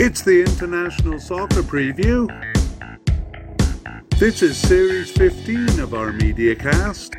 It's 0.00 0.22
the 0.22 0.42
International 0.42 1.18
Soccer 1.18 1.60
Preview. 1.60 2.28
This 4.16 4.42
is 4.42 4.56
Series 4.56 5.10
15 5.10 5.80
of 5.80 5.92
our 5.92 6.12
MediaCast. 6.12 7.16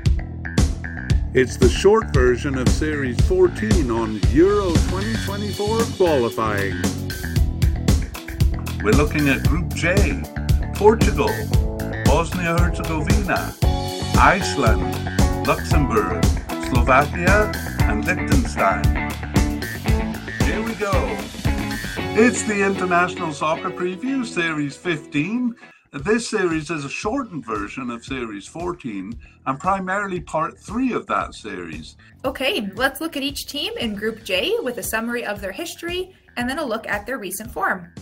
It's 1.34 1.58
the 1.58 1.68
short 1.68 2.14
version 2.14 2.58
of 2.58 2.70
Series 2.70 3.20
14 3.28 3.92
on 3.92 4.22
Euro 4.30 4.70
2024 4.70 5.80
qualifying. 5.98 6.82
We're 8.82 8.92
looking 8.92 9.28
at 9.28 9.46
Group 9.46 9.74
J 9.74 10.24
Portugal, 10.74 11.28
Bosnia 12.06 12.58
Herzegovina, 12.58 13.54
Iceland, 14.18 15.46
Luxembourg, 15.46 16.24
Slovakia, 16.70 17.52
and 17.82 18.06
Liechtenstein. 18.06 19.09
It's 22.22 22.44
the 22.44 22.66
International 22.66 23.32
Soccer 23.32 23.70
Preview, 23.70 24.26
Series 24.26 24.76
15. 24.76 25.56
This 26.04 26.28
series 26.28 26.70
is 26.70 26.84
a 26.84 26.90
shortened 26.90 27.46
version 27.46 27.90
of 27.90 28.04
Series 28.04 28.46
14 28.46 29.18
and 29.46 29.58
primarily 29.58 30.20
part 30.20 30.60
three 30.60 30.92
of 30.92 31.08
that 31.08 31.34
series. 31.34 31.96
Okay, 32.26 32.70
let's 32.76 33.00
look 33.00 33.16
at 33.16 33.24
each 33.24 33.48
team 33.48 33.72
in 33.78 33.96
Group 33.96 34.26
J 34.26 34.60
with 34.60 34.80
a 34.80 34.84
summary 34.84 35.26
of 35.26 35.40
their 35.40 35.54
history 35.54 36.14
and 36.36 36.50
then 36.50 36.60
a 36.60 36.66
look 36.66 36.86
at 36.90 37.06
their 37.06 37.18
recent 37.18 37.52
form. 37.52 37.94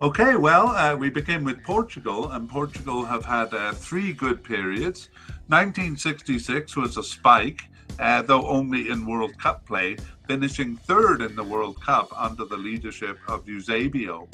Okay, 0.00 0.36
well, 0.36 0.68
uh, 0.68 0.96
we 0.96 1.10
begin 1.10 1.44
with 1.44 1.62
Portugal, 1.62 2.30
and 2.30 2.48
Portugal 2.48 3.04
have 3.04 3.26
had 3.26 3.52
uh, 3.52 3.72
three 3.72 4.14
good 4.14 4.42
periods. 4.42 5.10
1966 5.48 6.76
was 6.76 6.96
a 6.96 7.02
spike, 7.02 7.60
uh, 7.98 8.22
though 8.22 8.46
only 8.46 8.88
in 8.90 9.06
World 9.06 9.36
Cup 9.38 9.66
play, 9.66 9.96
finishing 10.26 10.76
third 10.76 11.22
in 11.22 11.34
the 11.34 11.44
World 11.44 11.80
Cup 11.80 12.08
under 12.16 12.44
the 12.44 12.56
leadership 12.56 13.18
of 13.28 13.48
Eusebio. 13.48 14.28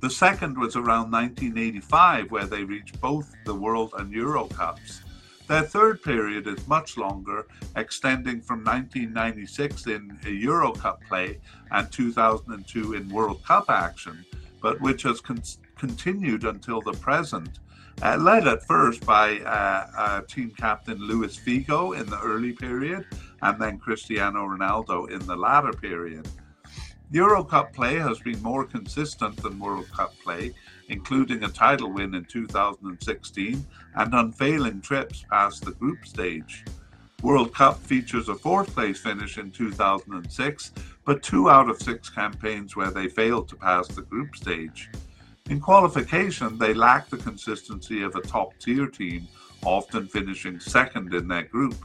The 0.00 0.10
second 0.10 0.58
was 0.58 0.76
around 0.76 1.10
1985, 1.10 2.30
where 2.30 2.44
they 2.44 2.64
reached 2.64 3.00
both 3.00 3.34
the 3.44 3.54
World 3.54 3.94
and 3.98 4.12
Euro 4.12 4.46
Cups. 4.46 5.02
Their 5.48 5.62
third 5.62 6.02
period 6.02 6.46
is 6.46 6.66
much 6.66 6.96
longer, 6.96 7.46
extending 7.76 8.40
from 8.40 8.64
1996 8.64 9.86
in 9.86 10.18
Euro 10.24 10.72
Cup 10.72 11.00
play 11.08 11.38
and 11.70 11.90
2002 11.90 12.94
in 12.94 13.08
World 13.08 13.42
Cup 13.44 13.70
action, 13.70 14.24
but 14.60 14.80
which 14.80 15.02
has 15.02 15.20
con- 15.20 15.42
continued 15.76 16.44
until 16.44 16.80
the 16.80 16.92
present 16.94 17.60
uh, 18.02 18.16
led 18.16 18.46
at 18.46 18.62
first 18.66 19.04
by 19.06 19.38
uh, 19.40 19.86
uh, 19.96 20.20
team 20.22 20.50
captain 20.50 20.98
Luis 20.98 21.36
Figo 21.36 21.98
in 21.98 22.06
the 22.06 22.20
early 22.20 22.52
period 22.52 23.06
and 23.42 23.60
then 23.60 23.78
Cristiano 23.78 24.46
Ronaldo 24.46 25.10
in 25.10 25.24
the 25.26 25.36
latter 25.36 25.72
period. 25.72 26.28
Euro 27.12 27.44
Cup 27.44 27.72
play 27.72 27.94
has 27.94 28.18
been 28.18 28.42
more 28.42 28.64
consistent 28.64 29.36
than 29.36 29.60
World 29.60 29.88
Cup 29.92 30.12
play, 30.24 30.52
including 30.88 31.44
a 31.44 31.48
title 31.48 31.92
win 31.92 32.14
in 32.14 32.24
2016 32.24 33.64
and 33.94 34.14
unfailing 34.14 34.80
trips 34.80 35.24
past 35.30 35.64
the 35.64 35.72
group 35.72 36.04
stage. 36.04 36.64
World 37.22 37.54
Cup 37.54 37.78
features 37.78 38.28
a 38.28 38.34
fourth 38.34 38.74
place 38.74 38.98
finish 38.98 39.38
in 39.38 39.50
2006, 39.50 40.72
but 41.04 41.22
two 41.22 41.48
out 41.48 41.70
of 41.70 41.80
six 41.80 42.10
campaigns 42.10 42.74
where 42.74 42.90
they 42.90 43.08
failed 43.08 43.48
to 43.48 43.56
pass 43.56 43.86
the 43.88 44.02
group 44.02 44.34
stage. 44.34 44.90
In 45.48 45.60
qualification, 45.60 46.58
they 46.58 46.74
lack 46.74 47.08
the 47.08 47.18
consistency 47.18 48.02
of 48.02 48.16
a 48.16 48.20
top 48.20 48.58
tier 48.58 48.86
team, 48.86 49.28
often 49.64 50.08
finishing 50.08 50.58
second 50.58 51.14
in 51.14 51.28
their 51.28 51.44
group. 51.44 51.76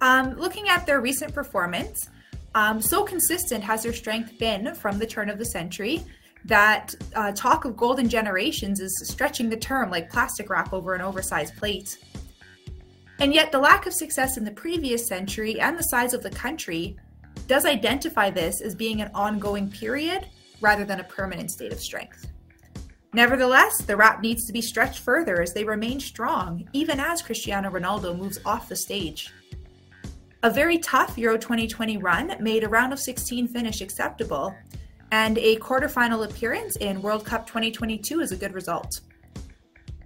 Um, 0.00 0.34
looking 0.34 0.68
at 0.68 0.84
their 0.84 1.00
recent 1.00 1.32
performance, 1.32 2.08
um, 2.54 2.80
so 2.80 3.04
consistent 3.04 3.62
has 3.62 3.84
their 3.84 3.92
strength 3.92 4.36
been 4.38 4.74
from 4.74 4.98
the 4.98 5.06
turn 5.06 5.30
of 5.30 5.38
the 5.38 5.44
century 5.44 6.04
that 6.44 6.94
uh, 7.14 7.32
talk 7.32 7.64
of 7.64 7.76
golden 7.76 8.08
generations 8.08 8.80
is 8.80 8.92
stretching 9.08 9.48
the 9.48 9.56
term 9.56 9.90
like 9.90 10.10
plastic 10.10 10.50
wrap 10.50 10.72
over 10.72 10.94
an 10.94 11.00
oversized 11.00 11.56
plate. 11.56 11.98
And 13.20 13.34
yet, 13.34 13.52
the 13.52 13.58
lack 13.58 13.86
of 13.86 13.92
success 13.92 14.36
in 14.36 14.44
the 14.44 14.52
previous 14.52 15.06
century 15.08 15.60
and 15.60 15.76
the 15.76 15.82
size 15.82 16.14
of 16.14 16.22
the 16.22 16.30
country 16.30 16.96
does 17.46 17.64
identify 17.64 18.30
this 18.30 18.60
as 18.60 18.74
being 18.74 19.00
an 19.00 19.10
ongoing 19.14 19.70
period 19.70 20.26
rather 20.60 20.84
than 20.84 21.00
a 21.00 21.04
permanent 21.04 21.50
state 21.50 21.72
of 21.72 21.80
strength. 21.80 22.26
Nevertheless, 23.14 23.78
the 23.78 23.96
wrap 23.96 24.20
needs 24.20 24.44
to 24.46 24.52
be 24.52 24.60
stretched 24.60 24.98
further 24.98 25.40
as 25.40 25.54
they 25.54 25.64
remain 25.64 25.98
strong, 25.98 26.68
even 26.72 27.00
as 27.00 27.22
Cristiano 27.22 27.70
Ronaldo 27.70 28.16
moves 28.16 28.38
off 28.44 28.68
the 28.68 28.76
stage. 28.76 29.32
A 30.42 30.50
very 30.50 30.78
tough 30.78 31.16
Euro 31.18 31.38
2020 31.38 31.96
run 31.96 32.36
made 32.38 32.64
a 32.64 32.68
round 32.68 32.92
of 32.92 33.00
16 33.00 33.48
finish 33.48 33.80
acceptable, 33.80 34.54
and 35.10 35.38
a 35.38 35.56
quarterfinal 35.56 36.28
appearance 36.28 36.76
in 36.76 37.02
World 37.02 37.24
Cup 37.24 37.46
2022 37.46 38.20
is 38.20 38.30
a 38.30 38.36
good 38.36 38.54
result. 38.54 39.00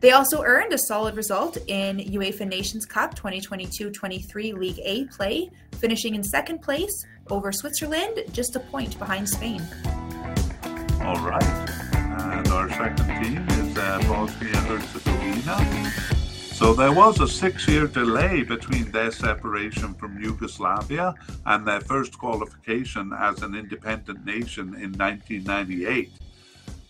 They 0.00 0.12
also 0.12 0.42
earned 0.42 0.72
a 0.72 0.78
solid 0.78 1.16
result 1.16 1.58
in 1.68 1.98
UEFA 1.98 2.48
Nations 2.48 2.86
Cup 2.86 3.14
2022 3.14 3.90
23 3.90 4.52
League 4.52 4.80
A 4.84 5.04
play, 5.06 5.50
finishing 5.74 6.14
in 6.14 6.24
second 6.24 6.62
place 6.62 7.04
over 7.30 7.52
Switzerland, 7.52 8.24
just 8.32 8.56
a 8.56 8.60
point 8.60 8.98
behind 8.98 9.28
Spain. 9.28 9.62
All 11.04 11.20
right. 11.20 11.42
And 11.94 12.48
our 12.48 12.68
second 12.70 13.06
team 13.22 13.46
is 13.48 13.76
uh, 13.76 13.98
Bosnia 14.08 14.56
Herzegovina. 14.56 15.90
So 16.54 16.74
there 16.74 16.92
was 16.92 17.20
a 17.20 17.26
six 17.26 17.66
year 17.66 17.86
delay 17.86 18.42
between 18.42 18.90
their 18.92 19.10
separation 19.10 19.94
from 19.94 20.22
Yugoslavia 20.22 21.14
and 21.46 21.66
their 21.66 21.80
first 21.80 22.18
qualification 22.18 23.12
as 23.12 23.42
an 23.42 23.54
independent 23.54 24.24
nation 24.24 24.74
in 24.74 24.92
1998. 24.92 26.12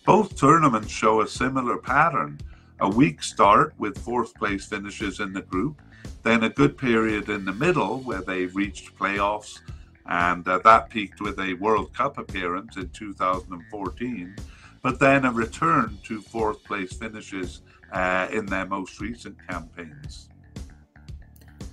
Both 0.05 0.37
tournaments 0.37 0.91
show 0.91 1.21
a 1.21 1.27
similar 1.27 1.77
pattern 1.77 2.39
a 2.79 2.89
weak 2.89 3.23
start 3.23 3.73
with 3.77 3.97
fourth 3.97 4.35
place 4.35 4.65
finishes 4.65 5.21
in 5.21 5.31
the 5.31 5.41
group, 5.41 5.81
then 6.23 6.43
a 6.43 6.49
good 6.49 6.77
period 6.77 7.29
in 7.29 7.45
the 7.45 7.53
middle 7.53 7.99
where 7.99 8.21
they 8.21 8.45
reached 8.47 8.97
playoffs 8.97 9.59
and 10.05 10.47
uh, 10.47 10.59
that 10.59 10.89
peaked 10.89 11.21
with 11.21 11.39
a 11.39 11.53
World 11.55 11.93
Cup 11.93 12.17
appearance 12.17 12.77
in 12.77 12.89
2014, 12.89 14.35
but 14.81 14.99
then 14.99 15.25
a 15.25 15.31
return 15.31 15.97
to 16.03 16.21
fourth 16.21 16.63
place 16.63 16.93
finishes 16.93 17.61
uh, 17.91 18.27
in 18.31 18.45
their 18.45 18.65
most 18.65 18.99
recent 18.99 19.35
campaigns. 19.47 20.29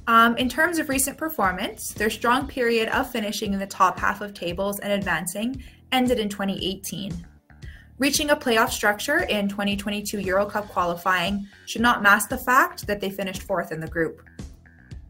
Um, 0.06 0.36
in 0.36 0.48
terms 0.48 0.78
of 0.78 0.88
recent 0.88 1.16
performance, 1.16 1.92
their 1.92 2.10
strong 2.10 2.48
period 2.48 2.88
of 2.88 3.10
finishing 3.10 3.52
in 3.52 3.58
the 3.58 3.66
top 3.66 3.98
half 3.98 4.20
of 4.20 4.34
tables 4.34 4.80
and 4.80 4.92
advancing 4.92 5.62
ended 5.92 6.18
in 6.18 6.28
2018. 6.28 7.26
Reaching 7.98 8.30
a 8.30 8.36
playoff 8.36 8.70
structure 8.70 9.18
in 9.18 9.48
2022 9.48 10.20
Euro 10.20 10.47
Cup 10.47 10.68
qualifying 10.68 11.47
should 11.66 11.82
not 11.82 12.02
mask 12.02 12.28
the 12.30 12.38
fact 12.38 12.86
that 12.86 13.00
they 13.00 13.10
finished 13.10 13.42
fourth 13.42 13.72
in 13.72 13.80
the 13.80 13.86
group. 13.86 14.22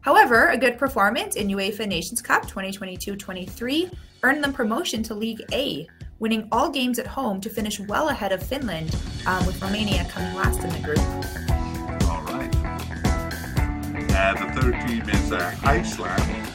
However, 0.01 0.47
a 0.47 0.57
good 0.57 0.79
performance 0.79 1.35
in 1.35 1.47
UEFA 1.47 1.87
Nations 1.87 2.21
Cup 2.23 2.47
2022-23 2.47 3.93
earned 4.23 4.43
them 4.43 4.51
promotion 4.51 5.03
to 5.03 5.13
League 5.13 5.43
A, 5.53 5.87
winning 6.17 6.47
all 6.51 6.69
games 6.71 6.97
at 6.97 7.05
home 7.05 7.39
to 7.41 7.49
finish 7.49 7.79
well 7.79 8.09
ahead 8.09 8.31
of 8.31 8.41
Finland, 8.41 8.95
um, 9.27 9.45
with 9.45 9.61
Romania 9.61 10.03
coming 10.05 10.35
last 10.35 10.63
in 10.63 10.69
the 10.71 10.79
group. 10.79 10.99
All 12.09 12.23
right. 12.23 12.49
Uh, 14.11 14.33
the 14.33 14.61
third 14.61 14.87
team 14.87 15.07
is 15.07 15.31
uh, 15.31 15.55
Iceland. 15.63 16.47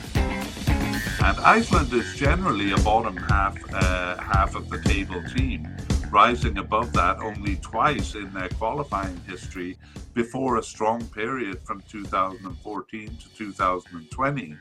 And 1.23 1.39
Iceland 1.41 1.93
is 1.93 2.15
generally 2.17 2.73
a 2.73 2.79
bottom 2.79 3.17
half 3.17 3.57
uh, 3.73 4.17
half 4.19 4.57
of 4.57 4.69
the 4.69 4.79
table 4.83 5.23
team 5.37 5.69
rising 6.11 6.59
above 6.59 6.93
that 6.93 7.19
only 7.19 7.57
twice 7.57 8.15
in 8.15 8.33
their 8.33 8.49
qualifying 8.51 9.21
history 9.27 9.77
before 10.15 10.57
a 10.57 10.63
strong 10.63 11.05
period 11.09 11.61
from 11.65 11.83
2014 11.83 13.17
to 13.17 13.29
2020. 13.37 14.57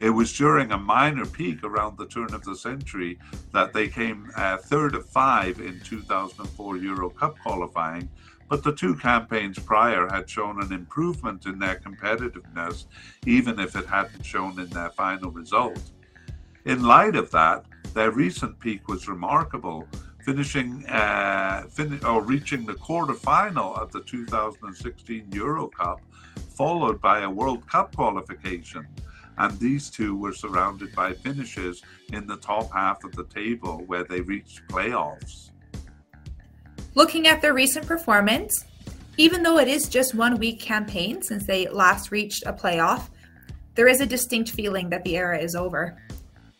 It 0.00 0.10
was 0.10 0.36
during 0.36 0.70
a 0.70 0.78
minor 0.78 1.26
peak 1.26 1.64
around 1.64 1.98
the 1.98 2.06
turn 2.06 2.32
of 2.32 2.44
the 2.44 2.54
century 2.54 3.18
that 3.52 3.72
they 3.72 3.88
came 3.88 4.30
uh, 4.36 4.58
third 4.58 4.94
of 4.94 5.08
five 5.08 5.60
in 5.60 5.80
2004 5.80 6.76
Euro 6.76 7.10
Cup 7.10 7.38
qualifying, 7.40 8.08
but 8.48 8.62
the 8.62 8.74
two 8.74 8.94
campaigns 8.94 9.58
prior 9.58 10.08
had 10.08 10.30
shown 10.30 10.62
an 10.62 10.72
improvement 10.72 11.46
in 11.46 11.58
their 11.58 11.76
competitiveness, 11.76 12.86
even 13.26 13.58
if 13.58 13.74
it 13.74 13.86
hadn't 13.86 14.24
shown 14.24 14.58
in 14.60 14.68
their 14.70 14.90
final 14.90 15.30
result. 15.32 15.90
In 16.64 16.82
light 16.82 17.16
of 17.16 17.30
that, 17.32 17.64
their 17.94 18.12
recent 18.12 18.58
peak 18.60 18.86
was 18.86 19.08
remarkable, 19.08 19.88
finishing 20.28 20.84
uh, 20.88 21.62
fin- 21.70 22.04
or 22.04 22.22
reaching 22.22 22.66
the 22.66 22.74
quarterfinal 22.74 23.78
of 23.80 23.90
the 23.92 24.00
2016 24.02 25.26
Euro 25.32 25.68
Cup, 25.68 26.02
followed 26.54 27.00
by 27.00 27.20
a 27.20 27.30
World 27.30 27.66
Cup 27.66 27.96
qualification. 27.96 28.86
And 29.38 29.58
these 29.58 29.88
two 29.88 30.14
were 30.18 30.34
surrounded 30.34 30.94
by 30.94 31.14
finishes 31.14 31.80
in 32.12 32.26
the 32.26 32.36
top 32.36 32.70
half 32.70 33.04
of 33.04 33.12
the 33.16 33.24
table 33.24 33.84
where 33.86 34.04
they 34.04 34.20
reached 34.20 34.60
playoffs. 34.68 35.48
Looking 36.94 37.26
at 37.26 37.40
their 37.40 37.54
recent 37.54 37.86
performance, 37.86 38.66
even 39.16 39.42
though 39.42 39.56
it 39.56 39.68
is 39.68 39.88
just 39.88 40.14
one 40.14 40.36
weak 40.36 40.60
campaign 40.60 41.22
since 41.22 41.46
they 41.46 41.68
last 41.68 42.10
reached 42.10 42.42
a 42.44 42.52
playoff, 42.52 43.08
there 43.76 43.88
is 43.88 44.02
a 44.02 44.06
distinct 44.06 44.50
feeling 44.50 44.90
that 44.90 45.04
the 45.04 45.16
era 45.16 45.38
is 45.38 45.54
over. 45.54 45.96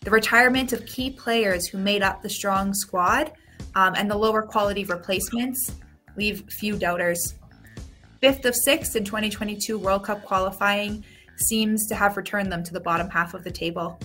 the 0.01 0.11
retirement 0.11 0.73
of 0.73 0.87
key 0.87 1.11
players 1.11 1.67
who 1.67 1.77
made 1.77 2.03
up 2.03 2.23
the 2.23 2.31
strong 2.31 2.73
squad, 2.73 3.31
um, 3.75 3.95
and 3.97 4.11
the 4.11 4.17
lower 4.17 4.43
quality 4.43 4.85
replacements 4.85 5.73
leave 6.17 6.45
few 6.59 6.77
doubters. 6.77 7.35
Fifth 8.21 8.45
of 8.45 8.55
sixth 8.55 8.97
in 8.97 9.05
2022 9.05 9.79
World 9.79 10.05
Cup 10.05 10.25
qualifying 10.25 11.05
seems 11.37 11.87
to 11.87 11.95
have 11.95 12.17
returned 12.17 12.51
them 12.51 12.65
to 12.65 12.73
the 12.73 12.81
bottom 12.81 13.09
half 13.09 13.35
of 13.35 13.45
the 13.45 13.51
table. 13.51 13.99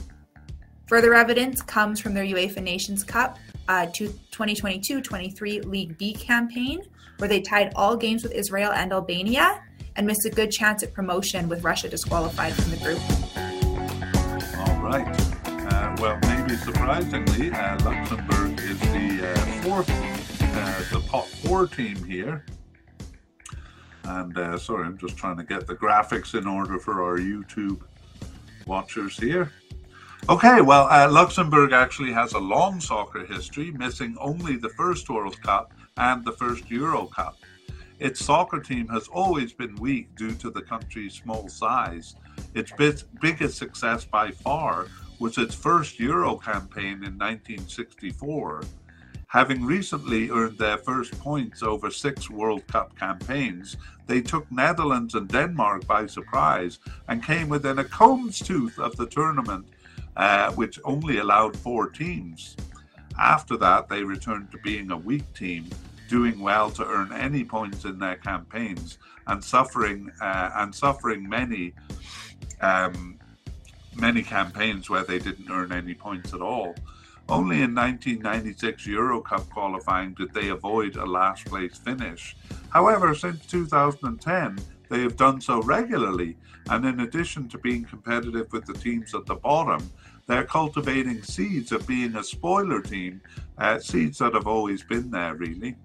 Further 0.87 1.15
evidence 1.15 1.61
comes 1.61 1.99
from 1.99 2.13
their 2.13 2.25
UEFA 2.25 2.61
Nations 2.61 3.03
Cup 3.03 3.37
uh, 3.67 3.87
2022 3.87 5.01
23 5.01 5.61
League 5.61 5.97
B 5.97 6.13
campaign, 6.13 6.81
where 7.17 7.27
they 7.27 7.41
tied 7.41 7.71
all 7.75 7.95
games 7.95 8.23
with 8.23 8.33
Israel 8.33 8.71
and 8.71 8.91
Albania 8.91 9.63
and 9.95 10.05
missed 10.05 10.25
a 10.25 10.29
good 10.29 10.51
chance 10.51 10.83
at 10.83 10.93
promotion 10.93 11.47
with 11.47 11.63
Russia 11.63 11.89
disqualified 11.89 12.53
from 12.53 12.71
the 12.71 12.77
group. 12.77 12.99
All 14.59 14.81
right. 14.81 15.32
Well, 15.99 16.19
maybe 16.23 16.55
surprisingly, 16.55 17.51
uh, 17.51 17.79
Luxembourg 17.83 18.59
is 18.59 18.79
the 18.79 19.31
uh, 19.31 19.35
fourth, 19.61 19.89
uh, 19.89 20.83
the 20.91 21.01
top 21.07 21.25
four 21.25 21.67
team 21.67 22.03
here. 22.03 22.45
And 24.03 24.37
uh, 24.37 24.57
sorry, 24.57 24.85
I'm 24.85 24.97
just 24.97 25.15
trying 25.15 25.37
to 25.37 25.43
get 25.43 25.65
the 25.65 25.75
graphics 25.75 26.37
in 26.37 26.47
order 26.47 26.77
for 26.79 27.03
our 27.03 27.17
YouTube 27.17 27.81
watchers 28.65 29.17
here. 29.17 29.51
Okay, 30.29 30.61
well, 30.61 30.87
uh, 30.89 31.09
Luxembourg 31.09 31.73
actually 31.73 32.11
has 32.11 32.33
a 32.33 32.39
long 32.39 32.81
soccer 32.81 33.25
history, 33.25 33.71
missing 33.71 34.15
only 34.19 34.57
the 34.57 34.69
first 34.69 35.09
World 35.09 35.41
Cup 35.41 35.73
and 35.97 36.25
the 36.25 36.31
first 36.33 36.69
Euro 36.69 37.05
Cup. 37.05 37.37
Its 37.99 38.23
soccer 38.23 38.59
team 38.59 38.87
has 38.87 39.07
always 39.07 39.53
been 39.53 39.75
weak 39.75 40.13
due 40.15 40.33
to 40.35 40.49
the 40.49 40.61
country's 40.61 41.13
small 41.13 41.47
size. 41.47 42.15
Its 42.53 42.73
biggest 43.21 43.57
success 43.57 44.03
by 44.03 44.31
far 44.31 44.87
was 45.23 45.37
its 45.37 45.55
first 45.55 46.01
Euro 46.01 46.35
campaign 46.35 47.01
in 47.01 47.17
1964. 47.17 48.61
Having 49.27 49.63
recently 49.63 50.29
earned 50.29 50.57
their 50.57 50.77
first 50.77 51.17
points 51.17 51.63
over 51.63 51.89
six 51.89 52.29
World 52.29 52.67
Cup 52.67 52.93
campaigns, 52.99 53.77
they 54.05 54.19
took 54.19 54.51
Netherlands 54.51 55.15
and 55.15 55.29
Denmark 55.29 55.87
by 55.87 56.07
surprise 56.07 56.79
and 57.07 57.23
came 57.23 57.47
within 57.47 57.79
a 57.79 57.85
comb's 57.85 58.37
tooth 58.37 58.77
of 58.77 58.97
the 58.97 59.07
tournament 59.07 59.65
uh, 60.17 60.51
which 60.55 60.77
only 60.83 61.19
allowed 61.19 61.55
four 61.55 61.87
teams. 61.89 62.57
After 63.17 63.55
that, 63.55 63.87
they 63.87 64.03
returned 64.03 64.51
to 64.51 64.57
being 64.57 64.91
a 64.91 64.97
weak 64.97 65.33
team, 65.33 65.69
doing 66.09 66.37
well 66.37 66.69
to 66.71 66.85
earn 66.85 67.13
any 67.13 67.45
points 67.45 67.85
in 67.85 67.97
their 67.97 68.17
campaigns, 68.17 68.97
and 69.27 69.41
suffering 69.41 70.11
uh, 70.19 70.49
and 70.57 70.75
suffering 70.75 71.29
many 71.29 71.73
um, 72.59 73.17
many 73.95 74.23
campaigns 74.23 74.89
where 74.89 75.03
they 75.03 75.19
didn't 75.19 75.49
earn 75.49 75.71
any 75.71 75.93
points 75.93 76.33
at 76.33 76.41
all. 76.41 76.75
Only 77.29 77.61
in 77.61 77.73
1996 77.73 78.85
Euro 78.87 79.21
Cup 79.21 79.49
qualifying 79.49 80.13
did 80.13 80.33
they 80.33 80.49
avoid 80.49 80.97
a 80.97 81.05
last 81.05 81.45
place 81.45 81.77
finish. 81.77 82.35
However, 82.69 83.15
since 83.15 83.45
2010, 83.45 84.59
they 84.89 85.01
have 85.01 85.15
done 85.15 85.39
so 85.39 85.61
regularly, 85.61 86.35
and 86.69 86.85
in 86.85 86.99
addition 86.99 87.47
to 87.49 87.57
being 87.57 87.85
competitive 87.85 88.51
with 88.51 88.65
the 88.65 88.73
teams 88.73 89.15
at 89.15 89.25
the 89.25 89.35
bottom, 89.35 89.89
they're 90.27 90.43
cultivating 90.43 91.21
seeds 91.23 91.71
of 91.71 91.87
being 91.87 92.15
a 92.15 92.23
spoiler 92.23 92.81
team, 92.81 93.21
uh, 93.57 93.79
seeds 93.79 94.19
that 94.19 94.33
have 94.33 94.47
always 94.47 94.83
been 94.83 95.09
there, 95.09 95.35
really. 95.35 95.75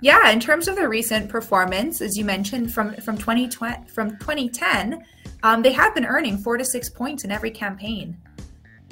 Yeah, 0.00 0.30
in 0.30 0.40
terms 0.40 0.66
of 0.66 0.74
their 0.74 0.88
recent 0.88 1.28
performance, 1.28 2.00
as 2.00 2.16
you 2.18 2.24
mentioned, 2.24 2.74
from 2.74 2.94
from 2.96 3.16
2020 3.16 3.88
from 3.88 4.10
2010, 4.18 5.04
um, 5.42 5.62
they 5.62 5.72
have 5.72 5.94
been 5.94 6.06
earning 6.06 6.38
four 6.38 6.56
to 6.56 6.64
six 6.64 6.88
points 6.88 7.24
in 7.24 7.30
every 7.30 7.50
campaign. 7.50 8.16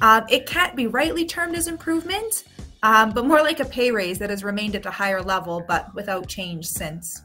Um, 0.01 0.25
it 0.29 0.45
can't 0.45 0.75
be 0.75 0.87
rightly 0.87 1.25
termed 1.25 1.55
as 1.55 1.67
improvement, 1.67 2.43
um, 2.83 3.11
but 3.11 3.25
more 3.25 3.41
like 3.41 3.59
a 3.59 3.65
pay 3.65 3.91
raise 3.91 4.17
that 4.19 4.29
has 4.29 4.43
remained 4.43 4.75
at 4.75 4.85
a 4.85 4.91
higher 4.91 5.21
level, 5.21 5.63
but 5.67 5.93
without 5.93 6.27
change 6.27 6.65
since. 6.65 7.21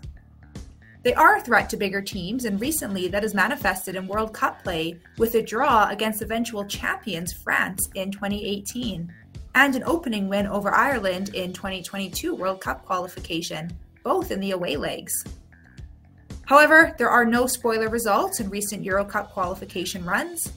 They 1.02 1.14
are 1.14 1.36
a 1.36 1.40
threat 1.40 1.70
to 1.70 1.76
bigger 1.76 2.02
teams, 2.02 2.44
and 2.44 2.60
recently 2.60 3.08
that 3.08 3.22
has 3.22 3.32
manifested 3.32 3.94
in 3.94 4.08
World 4.08 4.34
Cup 4.34 4.62
play 4.62 4.98
with 5.18 5.36
a 5.36 5.42
draw 5.42 5.88
against 5.88 6.20
eventual 6.20 6.64
champions 6.64 7.32
France 7.32 7.88
in 7.94 8.10
2018 8.10 9.12
and 9.54 9.74
an 9.74 9.84
opening 9.86 10.28
win 10.28 10.46
over 10.46 10.70
Ireland 10.70 11.34
in 11.34 11.52
2022 11.52 12.34
World 12.34 12.60
Cup 12.60 12.84
qualification, 12.84 13.70
both 14.02 14.30
in 14.30 14.40
the 14.40 14.50
away 14.50 14.76
legs. 14.76 15.24
However, 16.46 16.94
there 16.96 17.10
are 17.10 17.24
no 17.24 17.46
spoiler 17.46 17.88
results 17.88 18.38
in 18.38 18.48
recent 18.48 18.84
Euro 18.84 19.04
Cup 19.04 19.32
qualification 19.32 20.04
runs. 20.04 20.52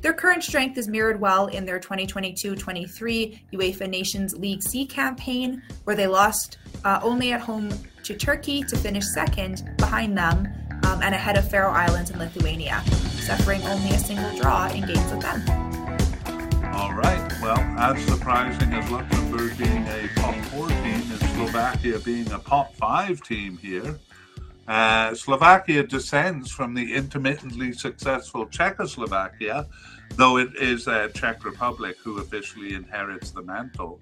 Their 0.00 0.14
current 0.14 0.42
strength 0.42 0.76
is 0.78 0.88
mirrored 0.88 1.20
well 1.20 1.46
in 1.46 1.66
their 1.66 1.78
2022 1.78 2.56
23 2.56 3.42
UEFA 3.52 3.88
Nations 3.88 4.34
League 4.36 4.62
C 4.62 4.86
campaign, 4.86 5.62
where 5.84 5.94
they 5.94 6.06
lost 6.06 6.58
uh, 6.84 6.98
only 7.02 7.32
at 7.32 7.40
home 7.40 7.70
to 8.04 8.14
Turkey 8.14 8.62
to 8.64 8.76
finish 8.76 9.04
second 9.14 9.70
behind 9.76 10.16
them 10.16 10.48
um, 10.84 11.02
and 11.02 11.14
ahead 11.14 11.36
of 11.36 11.48
Faroe 11.50 11.70
Islands 11.70 12.10
and 12.10 12.18
Lithuania, 12.18 12.82
suffering 13.20 13.62
only 13.64 13.90
a 13.90 13.98
single 13.98 14.34
draw 14.38 14.68
in 14.68 14.86
games 14.86 15.12
with 15.12 15.20
them. 15.20 15.42
All 16.74 16.92
right. 16.94 17.32
Well, 17.42 17.58
as 17.78 18.02
surprising 18.06 18.72
as 18.72 18.90
Luxembourg 18.90 19.56
being 19.58 19.86
a 19.88 20.08
top 20.16 20.34
four 20.46 20.68
team 20.68 21.02
and 21.10 21.20
Slovakia 21.34 21.98
being 21.98 22.30
a 22.32 22.38
top 22.38 22.74
five 22.76 23.22
team 23.22 23.58
here, 23.58 23.98
uh, 24.66 25.14
Slovakia 25.14 25.82
descends 25.82 26.50
from 26.50 26.74
the 26.74 26.94
intermittently 26.94 27.72
successful 27.72 28.46
Czechoslovakia, 28.46 29.66
though 30.16 30.38
it 30.38 30.54
is 30.56 30.86
a 30.86 31.10
Czech 31.10 31.44
Republic 31.44 31.96
who 32.02 32.18
officially 32.18 32.74
inherits 32.74 33.30
the 33.30 33.42
mantle. 33.42 34.00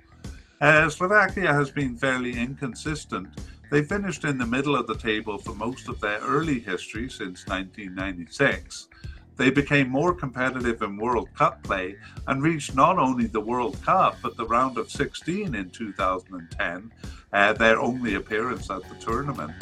Uh, 0.60 0.88
Slovakia 0.88 1.52
has 1.52 1.70
been 1.70 1.96
fairly 1.96 2.38
inconsistent. 2.38 3.28
They 3.70 3.82
finished 3.82 4.24
in 4.24 4.38
the 4.38 4.46
middle 4.46 4.76
of 4.76 4.86
the 4.86 4.96
table 4.96 5.38
for 5.38 5.54
most 5.54 5.88
of 5.88 5.98
their 6.00 6.20
early 6.20 6.60
history 6.60 7.08
since 7.08 7.46
1996. 7.48 8.88
They 9.36 9.50
became 9.50 9.88
more 9.88 10.14
competitive 10.14 10.82
in 10.82 10.98
World 10.98 11.28
Cup 11.34 11.62
play 11.64 11.96
and 12.28 12.42
reached 12.42 12.76
not 12.76 12.98
only 12.98 13.26
the 13.26 13.40
World 13.40 13.82
Cup 13.82 14.18
but 14.22 14.36
the 14.36 14.46
round 14.46 14.78
of 14.78 14.90
16 14.90 15.54
in 15.54 15.70
2010, 15.70 16.92
uh, 17.32 17.52
their 17.54 17.80
only 17.80 18.14
appearance 18.14 18.70
at 18.70 18.88
the 18.88 18.94
tournament. 18.96 19.52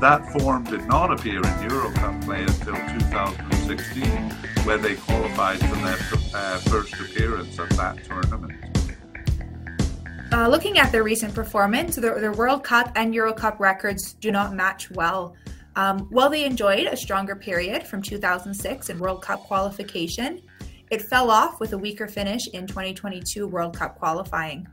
That 0.00 0.30
form 0.30 0.64
did 0.64 0.86
not 0.86 1.10
appear 1.10 1.40
in 1.40 1.70
Euro 1.70 1.90
Cup 1.92 2.20
play 2.20 2.42
until 2.42 2.74
2016, 2.74 4.06
where 4.66 4.76
they 4.76 4.94
qualified 4.94 5.58
for 5.58 5.74
their 5.76 5.96
uh, 6.34 6.58
first 6.58 6.92
appearance 7.00 7.58
at 7.58 7.70
that 7.70 8.04
tournament. 8.04 8.52
Uh, 10.32 10.48
looking 10.48 10.78
at 10.78 10.92
their 10.92 11.02
recent 11.02 11.34
performance, 11.34 11.96
their, 11.96 12.20
their, 12.20 12.32
World 12.32 12.62
Cup 12.62 12.92
and 12.94 13.14
Euro 13.14 13.32
Cup 13.32 13.58
records 13.58 14.12
do 14.12 14.30
not 14.30 14.52
match 14.52 14.90
well. 14.90 15.34
Um, 15.76 16.00
while 16.10 16.28
they 16.28 16.44
enjoyed 16.44 16.86
a 16.88 16.96
stronger 16.96 17.34
period 17.34 17.86
from 17.86 18.02
2006 18.02 18.90
in 18.90 18.98
World 18.98 19.22
Cup 19.22 19.44
qualification, 19.44 20.42
it 20.90 21.00
fell 21.00 21.30
off 21.30 21.58
with 21.58 21.72
a 21.72 21.78
weaker 21.78 22.06
finish 22.06 22.48
in 22.48 22.66
2022 22.66 23.46
World 23.46 23.74
Cup 23.74 23.98
qualifying. 23.98 24.68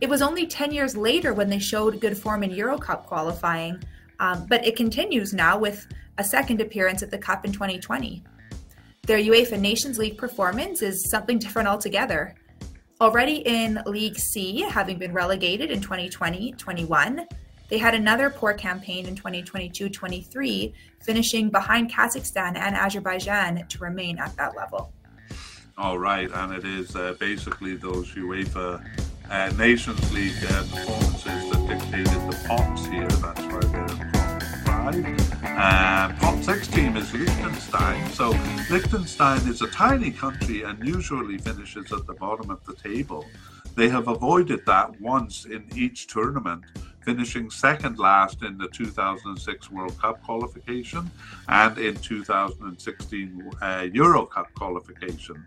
It 0.00 0.08
was 0.08 0.22
only 0.22 0.46
10 0.46 0.72
years 0.72 0.96
later 0.96 1.34
when 1.34 1.50
they 1.50 1.58
showed 1.58 2.00
good 2.00 2.16
form 2.16 2.42
in 2.42 2.50
Euro 2.52 2.78
Cup 2.78 3.06
qualifying, 3.06 3.82
um, 4.22 4.46
but 4.46 4.64
it 4.64 4.76
continues 4.76 5.34
now 5.34 5.58
with 5.58 5.84
a 6.16 6.22
second 6.22 6.60
appearance 6.60 7.02
at 7.02 7.10
the 7.10 7.18
Cup 7.18 7.44
in 7.44 7.52
2020. 7.52 8.22
Their 9.04 9.18
UEFA 9.18 9.58
Nations 9.58 9.98
League 9.98 10.16
performance 10.16 10.80
is 10.80 11.10
something 11.10 11.40
different 11.40 11.66
altogether. 11.66 12.36
Already 13.00 13.38
in 13.44 13.80
League 13.84 14.16
C, 14.16 14.60
having 14.60 14.96
been 14.96 15.12
relegated 15.12 15.72
in 15.72 15.80
2020 15.80 16.52
21, 16.52 17.26
they 17.68 17.78
had 17.78 17.96
another 17.96 18.30
poor 18.30 18.54
campaign 18.54 19.06
in 19.06 19.16
2022 19.16 19.88
23, 19.88 20.72
finishing 21.04 21.50
behind 21.50 21.90
Kazakhstan 21.92 22.56
and 22.56 22.76
Azerbaijan 22.76 23.66
to 23.66 23.78
remain 23.80 24.18
at 24.20 24.36
that 24.36 24.56
level. 24.56 24.92
All 25.76 25.98
right, 25.98 26.30
and 26.32 26.52
it 26.52 26.64
is 26.64 26.94
uh, 26.94 27.16
basically 27.18 27.74
those 27.74 28.12
UEFA 28.12 28.84
uh, 29.28 29.52
Nations 29.58 30.12
League 30.12 30.32
uh, 30.48 30.62
performances 30.70 31.50
that 31.50 31.66
dictated 31.66 32.30
the 32.30 32.44
pots 32.46 32.86
here. 32.86 33.08
That's 33.08 33.40
why 33.46 33.71
five. 34.82 35.44
Uh, 35.44 36.56
team 36.72 36.96
is 36.96 37.12
Liechtenstein. 37.14 38.08
So 38.10 38.30
Liechtenstein 38.70 39.48
is 39.48 39.62
a 39.62 39.68
tiny 39.68 40.10
country 40.10 40.62
and 40.62 40.84
usually 40.86 41.38
finishes 41.38 41.92
at 41.92 42.06
the 42.06 42.14
bottom 42.14 42.50
of 42.50 42.64
the 42.64 42.74
table. 42.74 43.24
They 43.76 43.88
have 43.88 44.08
avoided 44.08 44.66
that 44.66 45.00
once 45.00 45.44
in 45.44 45.68
each 45.74 46.08
tournament, 46.08 46.64
finishing 47.04 47.50
second 47.50 47.98
last 47.98 48.42
in 48.42 48.58
the 48.58 48.68
2006 48.68 49.70
World 49.70 49.98
Cup 50.00 50.22
qualification 50.22 51.10
and 51.48 51.78
in 51.78 51.94
2016 51.96 53.50
uh, 53.60 53.86
Euro 53.92 54.26
Cup 54.26 54.52
qualification. 54.54 55.44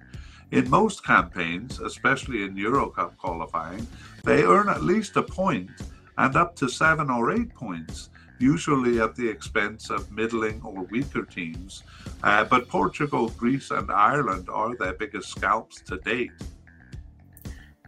In 0.52 0.70
most 0.70 1.04
campaigns, 1.04 1.80
especially 1.80 2.44
in 2.44 2.56
Euro 2.58 2.90
Cup 2.90 3.18
qualifying, 3.18 3.86
they 4.24 4.44
earn 4.44 4.70
at 4.70 4.84
least 4.84 5.18
a 5.18 5.24
point 5.24 5.72
and 6.18 6.36
up 6.36 6.56
to 6.56 6.70
seven 6.70 7.10
or 7.10 7.32
eight 7.32 7.54
points 7.54 8.10
usually 8.40 9.00
at 9.00 9.16
the 9.16 9.28
expense 9.28 9.90
of 9.90 10.12
middling 10.12 10.62
or 10.64 10.84
weaker 10.84 11.24
teams. 11.24 11.84
Uh, 12.24 12.44
but 12.44 12.68
Portugal, 12.68 13.30
Greece, 13.38 13.72
and 13.72 13.92
Ireland 13.92 14.50
are 14.50 14.76
their 14.76 14.94
biggest 14.94 15.30
scalps 15.30 15.82
to 15.82 15.98
date. 15.98 16.32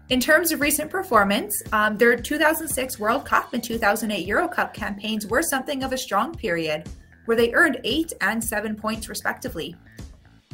In 0.10 0.22
terms 0.22 0.54
of 0.54 0.62
recent 0.62 0.90
performance, 0.90 1.62
um, 1.74 1.98
their 1.98 2.16
2006 2.16 2.98
World 2.98 3.26
Cup 3.26 3.54
and 3.54 3.62
2008 3.62 4.26
Euro 4.26 4.48
Cup 4.48 4.74
campaigns 4.74 5.28
were 5.28 5.42
something 5.42 5.84
of 5.84 5.92
a 5.92 5.98
strong 5.98 6.34
period, 6.34 6.88
where 7.26 7.36
they 7.36 7.54
earned 7.54 7.82
eight 7.84 8.14
and 8.22 8.42
seven 8.42 8.74
points 8.74 9.10
respectively. 9.10 9.76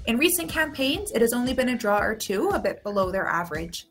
In 0.08 0.18
recent 0.18 0.50
campaigns, 0.50 1.12
it 1.12 1.22
has 1.22 1.34
only 1.34 1.54
been 1.54 1.70
a 1.70 1.78
draw 1.78 2.00
or 2.00 2.16
two, 2.16 2.50
a 2.50 2.60
bit 2.60 2.82
below 2.82 3.12
their 3.12 3.28
average. 3.28 3.88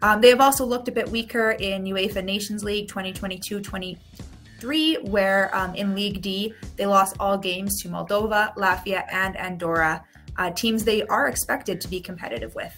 Um, 0.00 0.20
they 0.20 0.30
have 0.30 0.40
also 0.40 0.64
looked 0.64 0.88
a 0.88 0.92
bit 0.92 1.08
weaker 1.08 1.52
in 1.52 1.84
UEFA 1.84 2.24
Nations 2.24 2.64
League 2.64 2.88
2022 2.88 3.60
23, 4.60 5.10
where 5.10 5.54
um, 5.54 5.74
in 5.74 5.94
League 5.94 6.22
D, 6.22 6.54
they 6.76 6.86
lost 6.86 7.16
all 7.20 7.36
games 7.36 7.82
to 7.82 7.88
Moldova, 7.88 8.54
Latvia, 8.56 9.04
and 9.12 9.36
Andorra, 9.36 10.04
uh, 10.38 10.50
teams 10.50 10.84
they 10.84 11.02
are 11.04 11.28
expected 11.28 11.80
to 11.80 11.88
be 11.88 12.00
competitive 12.00 12.54
with. 12.54 12.74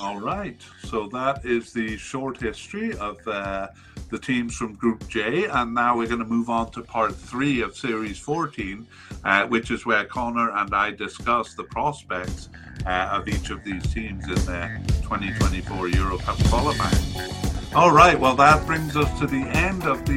All 0.00 0.18
right. 0.18 0.60
So 0.82 1.08
that 1.08 1.44
is 1.44 1.72
the 1.72 1.96
short 1.96 2.40
history 2.40 2.96
of 2.96 3.26
uh, 3.28 3.68
the 4.10 4.18
teams 4.18 4.56
from 4.56 4.74
Group 4.74 5.06
J. 5.08 5.44
And 5.44 5.74
now 5.74 5.96
we're 5.96 6.08
going 6.08 6.18
to 6.18 6.24
move 6.24 6.50
on 6.50 6.70
to 6.72 6.82
part 6.82 7.14
three 7.14 7.60
of 7.60 7.76
Series 7.76 8.18
14, 8.18 8.86
uh, 9.24 9.46
which 9.46 9.70
is 9.70 9.86
where 9.86 10.04
Connor 10.04 10.50
and 10.50 10.74
I 10.74 10.90
discuss 10.90 11.54
the 11.54 11.64
prospects 11.64 12.48
uh, 12.86 13.08
of 13.12 13.28
each 13.28 13.50
of 13.50 13.62
these 13.62 13.82
teams 13.94 14.24
in 14.24 14.34
the 14.34 14.80
2024 15.02 15.88
Euro 15.88 16.18
Cup 16.18 16.36
qualifying. 16.44 17.43
All 17.74 17.90
right. 17.90 18.18
Well, 18.18 18.36
that 18.36 18.64
brings 18.66 18.96
us 18.96 19.18
to 19.18 19.26
the 19.26 19.42
end 19.56 19.82
of 19.82 20.06
the 20.06 20.14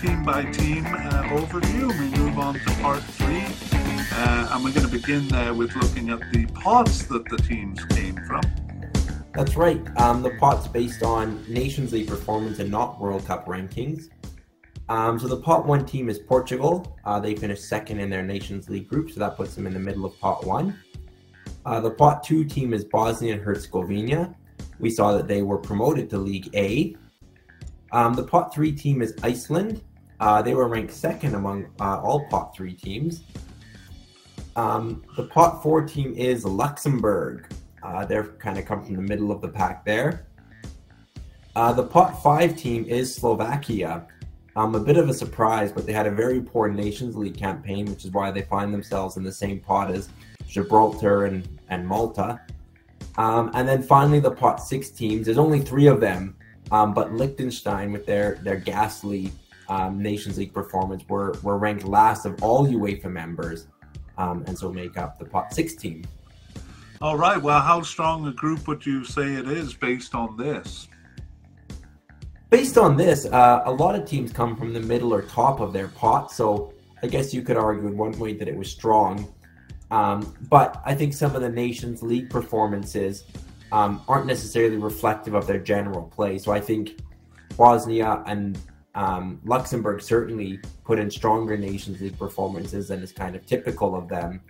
team 0.00 0.24
by 0.24 0.44
team 0.52 0.84
overview. 0.84 1.88
We 1.98 2.16
move 2.16 2.38
on 2.38 2.54
to 2.54 2.70
part 2.80 3.02
three. 3.02 3.44
Uh, 4.12 4.50
and 4.52 4.64
we're 4.64 4.72
going 4.72 4.86
to 4.86 4.92
begin 4.92 5.32
uh, 5.34 5.52
with 5.52 5.74
looking 5.74 6.10
at 6.10 6.20
the 6.32 6.46
pots 6.46 7.06
that 7.06 7.24
the 7.28 7.38
teams 7.38 7.84
came 7.86 8.14
from. 8.24 8.42
That's 9.34 9.56
right. 9.56 9.80
Um, 9.98 10.22
the 10.22 10.30
pot's 10.38 10.68
based 10.68 11.02
on 11.02 11.44
Nations 11.48 11.92
League 11.92 12.06
performance 12.06 12.60
and 12.60 12.70
not 12.70 13.00
World 13.00 13.26
Cup 13.26 13.46
rankings. 13.46 14.08
Um, 14.88 15.18
so 15.18 15.26
the 15.26 15.38
pot 15.38 15.66
one 15.66 15.84
team 15.84 16.08
is 16.08 16.18
Portugal. 16.18 16.96
Uh, 17.04 17.18
they 17.18 17.34
finished 17.34 17.64
second 17.64 17.98
in 17.98 18.10
their 18.10 18.22
Nations 18.22 18.68
League 18.68 18.88
group, 18.88 19.10
so 19.10 19.18
that 19.18 19.36
puts 19.36 19.56
them 19.56 19.66
in 19.66 19.72
the 19.72 19.80
middle 19.80 20.04
of 20.04 20.18
pot 20.20 20.46
one. 20.46 20.78
Uh, 21.66 21.80
the 21.80 21.90
pot 21.90 22.22
two 22.22 22.44
team 22.44 22.72
is 22.72 22.84
Bosnia 22.84 23.34
and 23.34 23.42
Herzegovina. 23.42 24.36
We 24.80 24.90
saw 24.90 25.12
that 25.12 25.28
they 25.28 25.42
were 25.42 25.58
promoted 25.58 26.10
to 26.10 26.18
League 26.18 26.50
A. 26.54 26.96
Um, 27.92 28.14
the 28.14 28.22
pot 28.22 28.54
three 28.54 28.72
team 28.72 29.02
is 29.02 29.14
Iceland. 29.22 29.82
Uh, 30.18 30.42
they 30.42 30.54
were 30.54 30.68
ranked 30.68 30.92
second 30.92 31.34
among 31.34 31.66
uh, 31.80 32.00
all 32.00 32.26
pot 32.28 32.54
three 32.54 32.74
teams. 32.74 33.24
Um, 34.56 35.02
the 35.16 35.24
pot 35.24 35.62
four 35.62 35.82
team 35.82 36.14
is 36.16 36.44
Luxembourg. 36.44 37.52
Uh, 37.82 38.04
they're 38.04 38.24
kind 38.24 38.58
of 38.58 38.66
come 38.66 38.84
from 38.84 38.96
the 38.96 39.02
middle 39.02 39.30
of 39.32 39.40
the 39.40 39.48
pack 39.48 39.84
there. 39.84 40.26
Uh, 41.56 41.72
the 41.72 41.82
pot 41.82 42.22
five 42.22 42.56
team 42.56 42.84
is 42.84 43.14
Slovakia. 43.14 44.06
Um, 44.56 44.74
a 44.74 44.80
bit 44.80 44.96
of 44.96 45.08
a 45.08 45.14
surprise, 45.14 45.72
but 45.72 45.86
they 45.86 45.92
had 45.92 46.06
a 46.06 46.10
very 46.10 46.40
poor 46.40 46.68
Nations 46.68 47.16
League 47.16 47.38
campaign, 47.38 47.86
which 47.86 48.04
is 48.04 48.10
why 48.10 48.30
they 48.30 48.42
find 48.42 48.74
themselves 48.74 49.16
in 49.16 49.22
the 49.22 49.32
same 49.32 49.60
pot 49.60 49.90
as 49.90 50.08
Gibraltar 50.48 51.26
and, 51.26 51.48
and 51.68 51.86
Malta. 51.86 52.40
Um, 53.16 53.50
and 53.54 53.68
then 53.68 53.82
finally, 53.82 54.20
the 54.20 54.30
pot 54.30 54.62
six 54.62 54.90
teams. 54.90 55.26
There's 55.26 55.38
only 55.38 55.60
three 55.60 55.86
of 55.86 56.00
them, 56.00 56.36
um, 56.70 56.94
but 56.94 57.12
Liechtenstein, 57.12 57.92
with 57.92 58.06
their 58.06 58.36
their 58.42 58.56
ghastly 58.56 59.32
um, 59.68 60.02
Nations 60.02 60.38
League 60.38 60.54
performance, 60.54 61.02
were 61.08 61.34
were 61.42 61.58
ranked 61.58 61.84
last 61.84 62.24
of 62.26 62.42
all 62.42 62.66
UEFA 62.66 63.10
members, 63.10 63.66
um, 64.18 64.44
and 64.46 64.56
so 64.56 64.72
make 64.72 64.96
up 64.96 65.18
the 65.18 65.24
pot 65.24 65.52
six 65.52 65.74
team. 65.74 66.04
All 67.02 67.16
right. 67.16 67.40
Well, 67.40 67.60
how 67.60 67.80
strong 67.80 68.26
a 68.26 68.32
group 68.32 68.68
would 68.68 68.84
you 68.84 69.04
say 69.04 69.34
it 69.34 69.48
is 69.48 69.72
based 69.72 70.14
on 70.14 70.36
this? 70.36 70.86
Based 72.50 72.76
on 72.76 72.96
this, 72.96 73.26
uh, 73.26 73.62
a 73.64 73.72
lot 73.72 73.94
of 73.94 74.04
teams 74.04 74.32
come 74.32 74.56
from 74.56 74.72
the 74.72 74.80
middle 74.80 75.14
or 75.14 75.22
top 75.22 75.60
of 75.60 75.72
their 75.72 75.88
pot. 75.88 76.30
So 76.30 76.74
I 77.02 77.06
guess 77.06 77.32
you 77.32 77.42
could 77.42 77.56
argue 77.56 77.86
in 77.86 77.96
one 77.96 78.12
way 78.18 78.34
that 78.34 78.48
it 78.48 78.56
was 78.56 78.70
strong. 78.70 79.32
Um, 79.90 80.34
but 80.48 80.80
I 80.84 80.94
think 80.94 81.14
some 81.14 81.34
of 81.34 81.42
the 81.42 81.48
Nations 81.48 82.02
League 82.02 82.30
performances 82.30 83.24
um, 83.72 84.02
aren't 84.08 84.26
necessarily 84.26 84.76
reflective 84.76 85.34
of 85.34 85.46
their 85.46 85.58
general 85.58 86.02
play. 86.02 86.38
So 86.38 86.52
I 86.52 86.60
think 86.60 87.00
Bosnia 87.56 88.22
and 88.26 88.58
um, 88.94 89.40
Luxembourg 89.44 90.02
certainly 90.02 90.60
put 90.84 90.98
in 90.98 91.10
stronger 91.10 91.56
Nations 91.56 92.00
League 92.00 92.18
performances 92.18 92.88
than 92.88 93.02
is 93.02 93.12
kind 93.12 93.36
of 93.36 93.46
typical 93.46 93.94
of 93.94 94.08
them. 94.08 94.40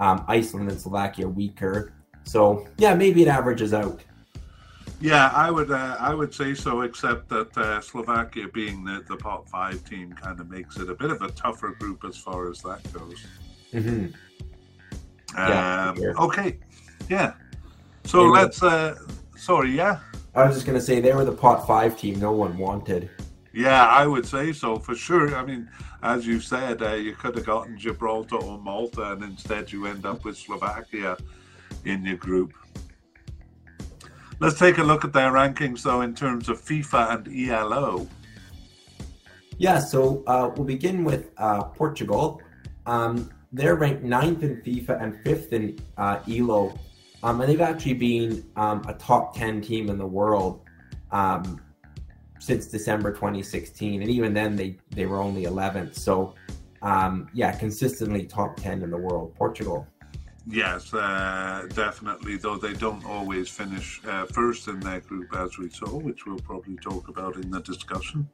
Um, 0.00 0.24
Iceland 0.28 0.70
and 0.70 0.80
Slovakia 0.80 1.28
weaker. 1.28 1.92
So 2.24 2.66
yeah, 2.78 2.94
maybe 2.94 3.22
it 3.22 3.28
averages 3.28 3.72
out. 3.72 4.02
Yeah, 5.00 5.32
I 5.34 5.50
would 5.50 5.70
uh, 5.72 5.96
I 5.98 6.14
would 6.14 6.32
say 6.32 6.54
so. 6.54 6.82
Except 6.82 7.28
that 7.28 7.56
uh, 7.58 7.80
Slovakia 7.80 8.46
being 8.46 8.84
the, 8.84 9.04
the 9.08 9.16
pot 9.16 9.48
five 9.48 9.84
team 9.84 10.12
kind 10.12 10.38
of 10.38 10.48
makes 10.48 10.76
it 10.76 10.88
a 10.88 10.94
bit 10.94 11.10
of 11.10 11.22
a 11.22 11.30
tougher 11.32 11.70
group 11.70 12.04
as 12.04 12.16
far 12.16 12.48
as 12.48 12.62
that 12.62 12.80
goes. 12.92 13.26
Mm-hmm. 13.72 14.06
Yeah, 15.34 15.94
um, 15.96 16.24
okay, 16.26 16.58
yeah. 17.08 17.34
So 18.04 18.24
let's. 18.24 18.62
Uh, 18.62 18.96
sorry, 19.36 19.70
yeah. 19.72 20.00
I 20.34 20.46
was 20.46 20.54
just 20.54 20.66
gonna 20.66 20.80
say 20.80 21.00
they 21.00 21.12
were 21.12 21.24
the 21.24 21.32
pot 21.32 21.66
five 21.66 21.98
team 21.98 22.18
no 22.18 22.32
one 22.32 22.56
wanted. 22.58 23.10
Yeah, 23.52 23.86
I 23.86 24.06
would 24.06 24.26
say 24.26 24.52
so 24.52 24.78
for 24.78 24.94
sure. 24.94 25.36
I 25.36 25.44
mean, 25.44 25.68
as 26.02 26.26
you 26.26 26.40
said, 26.40 26.82
uh, 26.82 26.94
you 26.94 27.12
could 27.12 27.36
have 27.36 27.44
gotten 27.44 27.78
Gibraltar 27.78 28.36
or 28.36 28.58
Malta, 28.58 29.12
and 29.12 29.22
instead 29.22 29.70
you 29.70 29.86
end 29.86 30.06
up 30.06 30.24
with 30.24 30.38
Slovakia 30.38 31.16
in 31.84 32.04
your 32.04 32.16
group. 32.16 32.54
Let's 34.40 34.58
take 34.58 34.78
a 34.78 34.82
look 34.82 35.04
at 35.04 35.12
their 35.12 35.30
rankings, 35.30 35.82
though, 35.82 36.00
in 36.00 36.14
terms 36.14 36.48
of 36.48 36.60
FIFA 36.60 37.14
and 37.14 37.50
ELO. 37.50 38.08
Yeah, 39.58 39.78
so 39.78 40.24
uh, 40.26 40.50
we'll 40.56 40.66
begin 40.66 41.04
with 41.04 41.30
uh, 41.36 41.62
Portugal. 41.64 42.40
Um, 42.86 43.30
they're 43.52 43.76
ranked 43.76 44.02
ninth 44.02 44.42
in 44.42 44.56
FIFA 44.62 45.02
and 45.02 45.20
fifth 45.22 45.52
in 45.52 45.78
uh, 45.96 46.20
ELO, 46.28 46.78
um, 47.22 47.40
and 47.40 47.50
they've 47.50 47.60
actually 47.60 47.94
been 47.94 48.44
um, 48.56 48.82
a 48.88 48.94
top 48.94 49.36
10 49.36 49.60
team 49.60 49.90
in 49.90 49.98
the 49.98 50.06
world 50.06 50.62
um, 51.10 51.60
since 52.40 52.66
December 52.66 53.12
2016, 53.12 54.02
and 54.02 54.10
even 54.10 54.32
then 54.32 54.56
they 54.56 54.76
they 54.90 55.06
were 55.06 55.20
only 55.20 55.44
11th. 55.44 55.94
So 55.94 56.34
um, 56.80 57.28
yeah, 57.32 57.52
consistently 57.52 58.24
top 58.24 58.56
10 58.56 58.82
in 58.82 58.90
the 58.90 58.98
world. 58.98 59.34
Portugal. 59.34 59.86
Yes, 60.46 60.92
uh, 60.92 61.68
definitely. 61.72 62.36
Though 62.36 62.56
they 62.56 62.72
don't 62.72 63.04
always 63.04 63.48
finish 63.48 64.00
uh, 64.04 64.26
first 64.26 64.66
in 64.66 64.80
their 64.80 65.00
group, 65.00 65.34
as 65.36 65.56
we 65.56 65.68
saw, 65.68 65.96
which 65.96 66.26
we'll 66.26 66.40
probably 66.40 66.76
talk 66.76 67.06
about 67.06 67.36
in 67.36 67.48
the 67.50 67.60
discussion. 67.60 68.28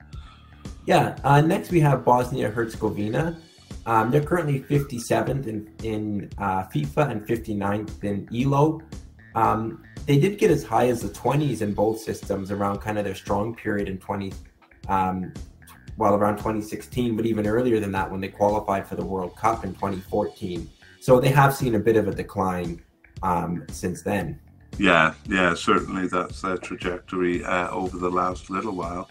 Yeah. 0.86 1.18
Uh, 1.22 1.42
next, 1.42 1.70
we 1.70 1.80
have 1.80 2.06
Bosnia 2.06 2.48
Herzegovina. 2.48 3.36
Um, 3.86 4.10
they're 4.10 4.24
currently 4.24 4.60
57th 4.60 5.46
in 5.46 5.72
in 5.82 6.30
uh, 6.38 6.64
FIFA 6.64 7.10
and 7.10 7.26
59th 7.26 8.04
in 8.04 8.28
ELO. 8.34 8.80
Um, 9.34 9.82
they 10.06 10.18
did 10.18 10.38
get 10.38 10.50
as 10.50 10.64
high 10.64 10.88
as 10.88 11.02
the 11.02 11.08
20s 11.08 11.60
in 11.60 11.74
both 11.74 12.00
systems 12.00 12.50
around 12.50 12.78
kind 12.78 12.98
of 12.98 13.04
their 13.04 13.14
strong 13.14 13.54
period 13.54 13.88
in 13.88 13.98
20, 13.98 14.32
um, 14.88 15.34
well, 15.98 16.14
around 16.14 16.38
2016, 16.38 17.14
but 17.14 17.26
even 17.26 17.46
earlier 17.46 17.78
than 17.78 17.92
that 17.92 18.10
when 18.10 18.20
they 18.20 18.28
qualified 18.28 18.86
for 18.86 18.96
the 18.96 19.04
World 19.04 19.36
Cup 19.36 19.64
in 19.64 19.74
2014. 19.74 20.68
So 21.00 21.20
they 21.20 21.28
have 21.28 21.54
seen 21.54 21.74
a 21.74 21.78
bit 21.78 21.96
of 21.96 22.08
a 22.08 22.14
decline 22.14 22.82
um, 23.22 23.66
since 23.70 24.02
then. 24.02 24.40
Yeah, 24.78 25.14
yeah, 25.28 25.54
certainly 25.54 26.06
that's 26.08 26.40
their 26.40 26.56
trajectory 26.56 27.44
uh, 27.44 27.70
over 27.70 27.98
the 27.98 28.10
last 28.10 28.48
little 28.48 28.74
while. 28.74 29.08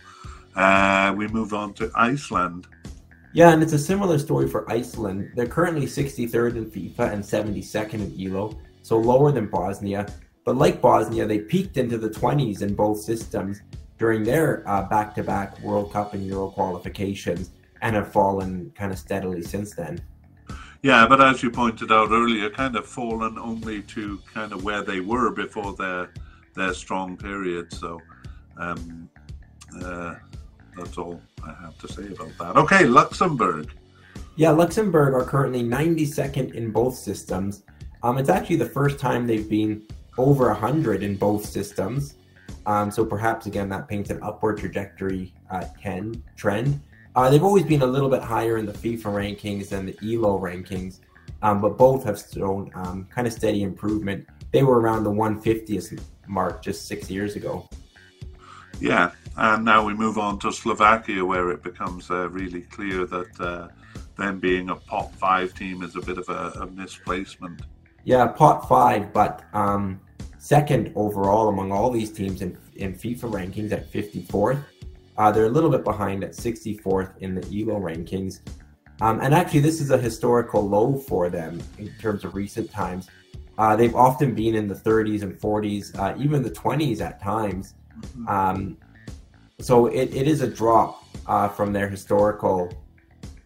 Uh, 0.55 1.13
we 1.15 1.27
move 1.27 1.53
on 1.53 1.73
to 1.75 1.91
Iceland. 1.95 2.67
Yeah, 3.37 3.51
and 3.51 3.61
it's 3.61 3.73
a 3.73 3.77
similar 3.77 4.17
story 4.17 4.49
for 4.49 4.67
Iceland. 4.67 5.33
They're 5.35 5.45
currently 5.45 5.85
63rd 5.85 6.55
in 6.55 6.71
FIFA 6.71 7.13
and 7.13 7.23
72nd 7.23 7.93
in 7.93 8.11
ELO, 8.19 8.57
so 8.81 8.97
lower 8.97 9.31
than 9.31 9.45
Bosnia. 9.45 10.07
But 10.43 10.57
like 10.57 10.81
Bosnia, 10.81 11.27
they 11.27 11.41
peaked 11.41 11.77
into 11.77 11.99
the 11.99 12.09
20s 12.09 12.63
in 12.63 12.73
both 12.73 12.99
systems 12.99 13.61
during 13.99 14.23
their 14.23 14.63
back 14.89 15.13
to 15.13 15.23
back 15.23 15.61
World 15.61 15.93
Cup 15.93 16.15
and 16.15 16.25
Euro 16.25 16.49
qualifications 16.49 17.51
and 17.83 17.95
have 17.95 18.11
fallen 18.11 18.71
kind 18.75 18.91
of 18.91 18.97
steadily 18.97 19.43
since 19.43 19.75
then. 19.75 20.01
Yeah, 20.81 21.05
but 21.05 21.21
as 21.21 21.43
you 21.43 21.51
pointed 21.51 21.91
out 21.91 22.09
earlier, 22.09 22.49
kind 22.49 22.75
of 22.75 22.87
fallen 22.87 23.37
only 23.37 23.83
to 23.83 24.19
kind 24.33 24.51
of 24.51 24.63
where 24.63 24.81
they 24.81 24.99
were 24.99 25.29
before 25.29 25.75
their 25.75 26.11
their 26.55 26.73
strong 26.73 27.15
period. 27.15 27.71
So 27.71 28.01
um, 28.57 29.07
uh, 29.79 30.15
that's 30.77 30.97
all 30.97 31.21
I 31.43 31.53
have 31.61 31.77
to 31.79 31.87
say 31.87 32.07
about 32.07 32.37
that. 32.39 32.57
Okay, 32.57 32.85
Luxembourg. 32.85 33.71
Yeah, 34.35 34.51
Luxembourg 34.51 35.13
are 35.13 35.23
currently 35.23 35.63
92nd 35.63 36.53
in 36.53 36.71
both 36.71 36.95
systems. 36.95 37.63
Um, 38.03 38.17
it's 38.17 38.29
actually 38.29 38.57
the 38.57 38.69
first 38.69 38.99
time 38.99 39.25
they've 39.25 39.49
been 39.49 39.87
over 40.17 40.47
100 40.47 41.03
in 41.03 41.15
both 41.15 41.45
systems. 41.45 42.17
Um, 42.67 42.91
so 42.91 43.05
perhaps 43.05 43.45
again 43.45 43.69
that 43.69 43.87
paints 43.87 44.09
an 44.09 44.19
upward 44.21 44.57
trajectory 44.57 45.33
uh, 45.49 45.65
ten, 45.81 46.21
trend. 46.35 46.79
Uh, 47.15 47.29
they've 47.29 47.43
always 47.43 47.63
been 47.63 47.81
a 47.81 47.85
little 47.85 48.09
bit 48.09 48.21
higher 48.21 48.57
in 48.57 48.65
the 48.65 48.73
FIFA 48.73 49.37
rankings 49.39 49.69
than 49.69 49.85
the 49.85 49.97
ELO 50.03 50.37
rankings, 50.37 50.99
um, 51.41 51.61
but 51.61 51.77
both 51.77 52.03
have 52.03 52.21
shown 52.31 52.69
um, 52.75 53.07
kind 53.09 53.25
of 53.25 53.33
steady 53.33 53.63
improvement. 53.63 54.27
They 54.51 54.63
were 54.63 54.79
around 54.79 55.03
the 55.03 55.11
150th 55.11 55.99
mark 56.27 56.61
just 56.61 56.87
six 56.87 57.09
years 57.09 57.35
ago. 57.35 57.67
Yeah, 58.79 59.11
and 59.37 59.63
now 59.63 59.85
we 59.85 59.93
move 59.93 60.17
on 60.17 60.39
to 60.39 60.51
Slovakia, 60.51 61.23
where 61.23 61.51
it 61.51 61.63
becomes 61.63 62.09
uh, 62.09 62.29
really 62.29 62.61
clear 62.61 63.05
that 63.05 63.39
uh, 63.39 63.67
them 64.17 64.39
being 64.39 64.69
a 64.69 64.75
pot 64.75 65.13
five 65.13 65.53
team 65.53 65.83
is 65.83 65.95
a 65.95 66.01
bit 66.01 66.17
of 66.17 66.27
a, 66.29 66.61
a 66.61 66.67
misplacement. 66.67 67.61
Yeah, 68.03 68.27
pot 68.27 68.67
five, 68.67 69.13
but 69.13 69.43
um, 69.53 69.99
second 70.39 70.91
overall 70.95 71.49
among 71.49 71.71
all 71.71 71.91
these 71.91 72.11
teams 72.11 72.41
in, 72.41 72.57
in 72.75 72.93
FIFA 72.93 73.31
rankings 73.31 73.71
at 73.71 73.91
54th. 73.91 74.63
Uh, 75.17 75.31
they're 75.31 75.45
a 75.45 75.49
little 75.49 75.69
bit 75.69 75.83
behind 75.83 76.23
at 76.23 76.31
64th 76.31 77.17
in 77.19 77.35
the 77.35 77.41
ELO 77.41 77.79
rankings. 77.79 78.39
Um, 79.01 79.19
and 79.19 79.33
actually, 79.33 79.59
this 79.59 79.81
is 79.81 79.91
a 79.91 79.97
historical 79.97 80.67
low 80.67 80.97
for 80.97 81.29
them 81.29 81.61
in 81.77 81.93
terms 81.99 82.23
of 82.23 82.33
recent 82.33 82.71
times. 82.71 83.09
Uh, 83.57 83.75
they've 83.75 83.95
often 83.95 84.33
been 84.33 84.55
in 84.55 84.67
the 84.67 84.75
30s 84.75 85.21
and 85.23 85.33
40s, 85.39 85.97
uh, 85.99 86.15
even 86.17 86.41
the 86.43 86.51
20s 86.51 87.01
at 87.01 87.21
times. 87.21 87.75
Mm-hmm. 87.99 88.27
Um, 88.27 88.77
so 89.59 89.87
it, 89.87 90.13
it 90.13 90.27
is 90.27 90.41
a 90.41 90.47
drop 90.47 91.03
uh, 91.25 91.47
from 91.49 91.73
their 91.73 91.89
historical 91.89 92.71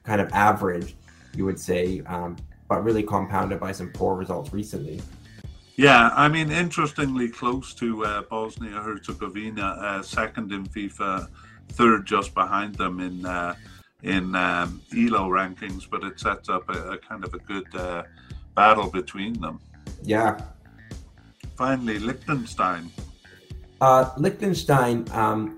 kind 0.04 0.20
of 0.20 0.30
average, 0.34 0.96
you 1.36 1.46
would 1.46 1.60
say, 1.60 2.02
um, 2.02 2.36
but 2.68 2.84
really 2.84 3.04
compounded 3.04 3.60
by 3.60 3.72
some 3.72 3.90
poor 3.92 4.16
results 4.16 4.52
recently. 4.52 5.02
Yeah, 5.78 6.10
I 6.14 6.28
mean, 6.28 6.52
interestingly 6.52 7.30
close 7.30 7.74
to 7.76 8.06
uh, 8.06 8.22
Bosnia 8.24 8.82
Herzegovina, 8.82 9.78
uh, 9.80 10.02
second 10.02 10.52
in 10.52 10.66
FIFA, 10.66 11.30
third 11.70 12.06
just 12.06 12.34
behind 12.34 12.76
them 12.76 13.00
in 13.00 13.26
uh, 13.26 13.56
in 14.04 14.36
um, 14.36 14.82
ELO 14.94 15.30
rankings, 15.30 15.90
but 15.90 16.04
it 16.04 16.20
sets 16.20 16.50
up 16.50 16.68
a, 16.70 16.94
a 16.94 16.98
kind 16.98 17.24
of 17.24 17.34
a 17.34 17.40
good 17.40 17.74
uh, 17.76 18.04
battle 18.56 18.90
between 18.90 19.40
them. 19.40 19.60
Yeah. 20.04 20.42
Finally, 21.56 22.00
Liechtenstein. 22.00 22.92
Uh, 23.80 24.10
Liechtenstein 24.18 25.06
um, 25.12 25.58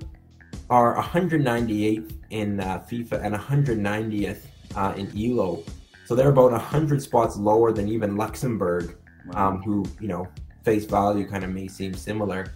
are 0.69 0.95
198 0.95 2.11
in 2.29 2.59
uh, 2.59 2.83
FIFA 2.89 3.23
and 3.23 3.35
190th 3.35 4.41
uh, 4.75 4.93
in 4.97 5.11
ELO. 5.17 5.63
So 6.05 6.15
they're 6.15 6.29
about 6.29 6.51
100 6.51 7.01
spots 7.01 7.37
lower 7.37 7.71
than 7.71 7.87
even 7.87 8.17
Luxembourg, 8.17 8.97
wow. 9.27 9.49
um, 9.49 9.61
who, 9.61 9.85
you 9.99 10.07
know, 10.07 10.27
face 10.63 10.85
value 10.85 11.27
kind 11.27 11.43
of 11.43 11.51
may 11.51 11.67
seem 11.67 11.93
similar. 11.93 12.53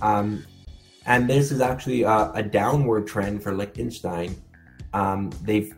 Um, 0.00 0.44
and 1.06 1.28
this 1.28 1.50
is 1.50 1.60
actually 1.60 2.02
a, 2.02 2.30
a, 2.34 2.42
downward 2.42 3.06
trend 3.06 3.42
for 3.42 3.54
Liechtenstein. 3.54 4.36
Um, 4.92 5.30
they've 5.42 5.74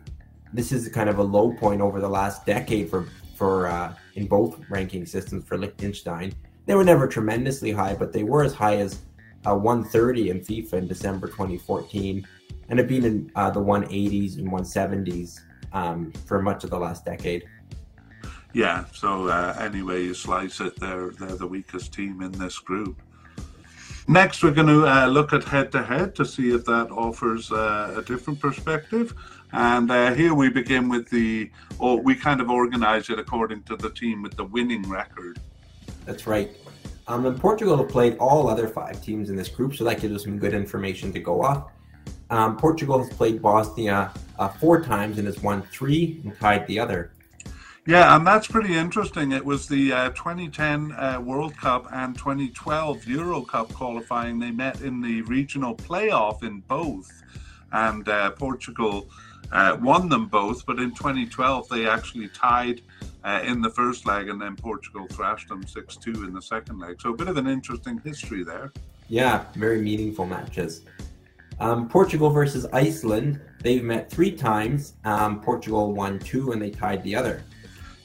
this 0.53 0.71
is 0.73 0.89
kind 0.89 1.09
of 1.09 1.19
a 1.19 1.23
low 1.23 1.53
point 1.53 1.81
over 1.81 2.01
the 2.01 2.09
last 2.09 2.45
decade 2.45 2.89
for 2.89 3.07
for 3.35 3.67
uh, 3.67 3.95
in 4.15 4.27
both 4.27 4.59
ranking 4.69 5.05
systems 5.05 5.45
for 5.45 5.57
Liechtenstein. 5.57 6.33
They 6.65 6.75
were 6.75 6.83
never 6.83 7.07
tremendously 7.07 7.71
high, 7.71 7.95
but 7.95 8.13
they 8.13 8.23
were 8.23 8.43
as 8.43 8.53
high 8.53 8.77
as 8.77 8.99
uh, 9.47 9.55
130 9.55 10.29
in 10.29 10.39
FIFA 10.39 10.73
in 10.73 10.87
December 10.87 11.27
2014, 11.27 12.27
and 12.69 12.79
have 12.79 12.87
been 12.87 13.05
in 13.05 13.31
uh, 13.35 13.49
the 13.49 13.59
180s 13.59 14.37
and 14.37 14.49
170s 14.49 15.39
um, 15.73 16.11
for 16.25 16.41
much 16.41 16.63
of 16.63 16.69
the 16.69 16.79
last 16.79 17.05
decade. 17.05 17.43
Yeah. 18.53 18.85
So 18.93 19.27
uh, 19.27 19.55
anyway, 19.59 20.03
you 20.03 20.13
slice 20.13 20.59
it, 20.59 20.79
they're 20.79 21.11
they're 21.11 21.37
the 21.37 21.47
weakest 21.47 21.93
team 21.93 22.21
in 22.21 22.31
this 22.33 22.59
group. 22.59 23.01
Next, 24.07 24.43
we're 24.43 24.51
going 24.51 24.67
to 24.67 24.85
uh, 24.85 25.07
look 25.07 25.31
at 25.31 25.43
head 25.43 25.71
to 25.73 25.83
head 25.83 26.15
to 26.15 26.25
see 26.25 26.53
if 26.53 26.65
that 26.65 26.91
offers 26.91 27.51
uh, 27.51 27.93
a 27.97 28.01
different 28.01 28.39
perspective. 28.39 29.13
And 29.53 29.91
uh, 29.91 30.13
here 30.13 30.33
we 30.33 30.49
begin 30.49 30.89
with 30.89 31.09
the, 31.09 31.51
oh, 31.79 31.97
we 31.97 32.15
kind 32.15 32.41
of 32.41 32.49
organize 32.49 33.09
it 33.09 33.19
according 33.19 33.63
to 33.63 33.75
the 33.75 33.89
team 33.89 34.21
with 34.21 34.35
the 34.35 34.45
winning 34.45 34.83
record. 34.89 35.39
That's 36.05 36.25
right. 36.25 36.51
Um, 37.07 37.25
and 37.25 37.39
Portugal 37.39 37.77
have 37.77 37.89
played 37.89 38.17
all 38.17 38.49
other 38.49 38.67
five 38.67 39.03
teams 39.03 39.29
in 39.29 39.35
this 39.35 39.49
group, 39.49 39.75
so 39.75 39.83
that 39.85 39.99
gives 39.99 40.15
us 40.15 40.23
some 40.23 40.37
good 40.37 40.53
information 40.53 41.11
to 41.13 41.19
go 41.19 41.43
off. 41.43 41.71
Um, 42.29 42.55
Portugal 42.55 43.03
has 43.03 43.09
played 43.13 43.41
Bosnia 43.41 44.13
uh, 44.39 44.47
four 44.47 44.81
times 44.81 45.17
and 45.17 45.27
has 45.27 45.41
won 45.41 45.61
three 45.63 46.21
and 46.23 46.37
tied 46.39 46.65
the 46.67 46.79
other. 46.79 47.11
Yeah, 47.87 48.15
and 48.15 48.25
that's 48.25 48.47
pretty 48.47 48.77
interesting. 48.77 49.31
It 49.31 49.43
was 49.43 49.67
the 49.67 49.91
uh, 49.91 50.09
2010 50.11 50.91
uh, 50.91 51.19
World 51.19 51.57
Cup 51.57 51.87
and 51.91 52.15
2012 52.15 53.07
Euro 53.07 53.41
Cup 53.41 53.73
qualifying. 53.73 54.37
They 54.37 54.51
met 54.51 54.81
in 54.81 55.01
the 55.01 55.23
regional 55.23 55.75
playoff 55.75 56.43
in 56.43 56.59
both, 56.61 57.11
and 57.71 58.07
uh, 58.07 58.31
Portugal 58.31 59.09
uh, 59.51 59.77
won 59.81 60.09
them 60.09 60.27
both. 60.27 60.63
But 60.65 60.77
in 60.77 60.91
2012, 60.91 61.69
they 61.69 61.87
actually 61.87 62.27
tied 62.29 62.81
uh, 63.23 63.41
in 63.45 63.61
the 63.61 63.69
first 63.69 64.05
leg, 64.05 64.29
and 64.29 64.41
then 64.41 64.55
Portugal 64.55 65.07
thrashed 65.11 65.49
them 65.49 65.65
6 65.65 65.95
2 65.97 66.25
in 66.25 66.33
the 66.33 66.41
second 66.41 66.79
leg. 66.79 67.01
So 67.01 67.11
a 67.11 67.15
bit 67.15 67.27
of 67.27 67.37
an 67.37 67.47
interesting 67.47 68.01
history 68.03 68.43
there. 68.43 68.71
Yeah, 69.07 69.45
very 69.55 69.81
meaningful 69.81 70.25
matches. 70.25 70.85
Um, 71.59 71.87
Portugal 71.87 72.31
versus 72.31 72.65
Iceland, 72.73 73.39
they've 73.61 73.83
met 73.83 74.09
three 74.09 74.31
times. 74.31 74.93
Um, 75.03 75.41
Portugal 75.41 75.93
won 75.93 76.17
two, 76.17 76.51
and 76.53 76.61
they 76.61 76.71
tied 76.71 77.03
the 77.03 77.15
other. 77.15 77.43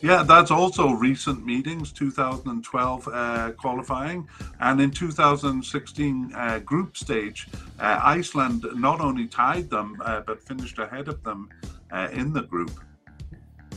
Yeah, 0.02 0.22
that's 0.22 0.50
also 0.50 0.90
recent 0.90 1.46
meetings, 1.46 1.90
2012 1.90 3.08
uh, 3.08 3.52
qualifying. 3.52 4.28
And 4.60 4.80
in 4.80 4.90
2016 4.90 6.32
uh, 6.34 6.58
group 6.58 6.96
stage, 6.98 7.48
uh, 7.80 8.00
Iceland 8.02 8.66
not 8.74 9.00
only 9.00 9.26
tied 9.26 9.70
them, 9.70 9.96
uh, 10.04 10.20
but 10.20 10.42
finished 10.42 10.78
ahead 10.78 11.08
of 11.08 11.22
them 11.24 11.48
uh, 11.90 12.08
in 12.12 12.32
the 12.34 12.42
group. 12.42 12.72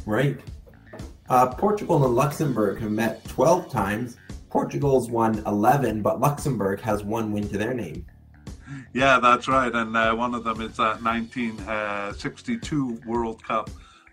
Right. 0.05 0.39
Uh, 1.29 1.53
Portugal 1.53 2.03
and 2.05 2.15
Luxembourg 2.15 2.79
have 2.81 2.91
met 2.91 3.23
12 3.25 3.69
times. 3.69 4.17
Portugal's 4.49 5.09
won 5.09 5.43
11, 5.45 6.01
but 6.01 6.19
Luxembourg 6.19 6.81
has 6.81 7.03
one 7.03 7.31
win 7.31 7.47
to 7.49 7.57
their 7.57 7.73
name. 7.73 8.05
Yeah, 8.93 9.19
that's 9.19 9.47
right. 9.47 9.71
And 9.71 9.93
one 10.17 10.33
of 10.33 10.43
them 10.43 10.61
is 10.61 10.77
that 10.77 11.03
1962 11.03 13.01
World 13.05 13.43
Cup 13.43 13.69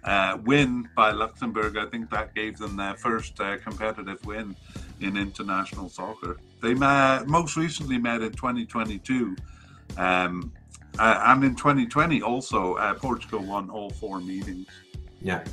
uh, 0.07 0.39
win 0.45 0.89
by 0.95 1.11
Luxembourg. 1.11 1.77
I 1.77 1.87
think 1.87 2.11
that 2.11 2.35
gave 2.35 2.59
them 2.59 2.77
their 2.77 2.95
first 2.95 3.41
uh, 3.41 3.59
competitive 3.59 4.25
win 4.25 4.55
in 5.01 5.17
international 5.17 5.89
soccer. 5.89 6.39
They 6.63 6.75
met, 6.75 7.27
most 7.27 7.57
recently 7.57 7.99
met 7.99 8.23
in 8.23 8.33
2022. 8.33 9.37
Um, 9.97 10.53
uh, 10.99 11.23
and 11.27 11.45
in 11.45 11.57
2020 11.57 12.23
also, 12.23 12.75
uh, 12.75 12.95
Portugal 12.95 13.41
won 13.41 13.69
all 13.69 13.91
four 13.91 14.21
meetings. 14.21 14.69
Yeah. 15.21 15.45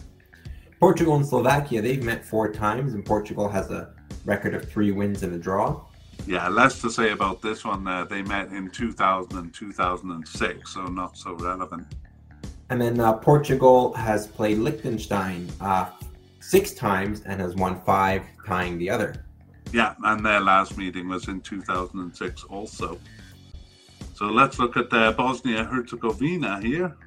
Portugal 0.84 1.16
and 1.16 1.26
Slovakia, 1.26 1.82
they've 1.82 2.04
met 2.04 2.26
four 2.26 2.52
times, 2.52 2.94
and 2.94 3.06
Portugal 3.06 3.48
has 3.48 3.72
a 3.72 3.94
record 4.26 4.54
of 4.54 4.70
three 4.70 4.92
wins 4.92 5.24
and 5.24 5.34
a 5.34 5.38
draw. 5.38 5.82
Yeah, 6.28 6.50
less 6.50 6.82
to 6.82 6.92
say 6.92 7.12
about 7.12 7.42
this 7.42 7.64
one. 7.64 7.88
Uh, 7.88 8.04
they 8.04 8.22
met 8.22 8.50
in 8.50 8.70
2000 8.70 9.40
and 9.40 9.54
2006, 9.54 10.74
so 10.74 10.86
not 10.88 11.16
so 11.16 11.36
relevant. 11.36 11.88
And 12.70 12.82
then 12.82 13.00
uh, 13.00 13.14
Portugal 13.14 13.94
has 13.94 14.28
played 14.28 14.58
Liechtenstein 14.58 15.48
uh, 15.62 15.92
six 16.42 16.74
times 16.74 17.22
and 17.22 17.40
has 17.40 17.56
won 17.56 17.80
five, 17.84 18.24
tying 18.46 18.78
the 18.78 18.90
other. 18.90 19.24
Yeah, 19.72 19.96
and 20.04 20.26
their 20.26 20.42
last 20.42 20.78
meeting 20.78 21.08
was 21.08 21.30
in 21.30 21.40
2006 21.40 22.44
also. 22.44 23.00
So 24.16 24.26
let's 24.26 24.60
look 24.60 24.76
at 24.76 24.92
uh, 24.92 25.14
Bosnia 25.14 25.64
Herzegovina 25.64 26.60
here. 26.60 26.98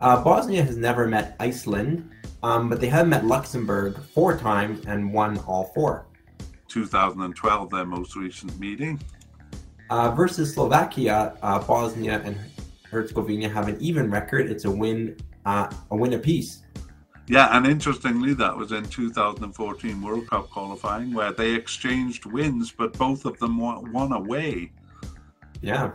Uh, 0.00 0.24
Bosnia 0.24 0.62
has 0.62 0.78
never 0.78 1.06
met 1.06 1.36
Iceland, 1.38 2.10
um, 2.42 2.68
but 2.68 2.80
they 2.80 2.88
have 2.88 3.08
met 3.08 3.24
Luxembourg 3.24 4.00
four 4.14 4.36
times 4.36 4.84
and 4.86 5.12
won 5.12 5.38
all 5.46 5.64
four. 5.74 6.06
2012, 6.68 7.70
their 7.70 7.84
most 7.84 8.16
recent 8.16 8.58
meeting. 8.58 9.00
Uh, 9.90 10.10
versus 10.12 10.54
Slovakia, 10.54 11.36
uh, 11.42 11.58
Bosnia 11.58 12.22
and 12.24 12.38
Herzegovina 12.88 13.48
have 13.48 13.68
an 13.68 13.76
even 13.80 14.10
record. 14.10 14.50
It's 14.50 14.64
a 14.64 14.70
win, 14.70 15.16
uh, 15.44 15.68
a 15.90 15.96
win 15.96 16.14
apiece. 16.14 16.62
Yeah, 17.26 17.56
and 17.56 17.66
interestingly, 17.66 18.34
that 18.34 18.56
was 18.56 18.72
in 18.72 18.84
2014 18.84 20.02
World 20.02 20.28
Cup 20.30 20.50
qualifying 20.50 21.12
where 21.12 21.32
they 21.32 21.54
exchanged 21.54 22.26
wins, 22.26 22.72
but 22.76 22.92
both 22.94 23.24
of 23.24 23.38
them 23.38 23.58
won 23.58 24.12
away. 24.12 24.72
Yeah. 25.60 25.92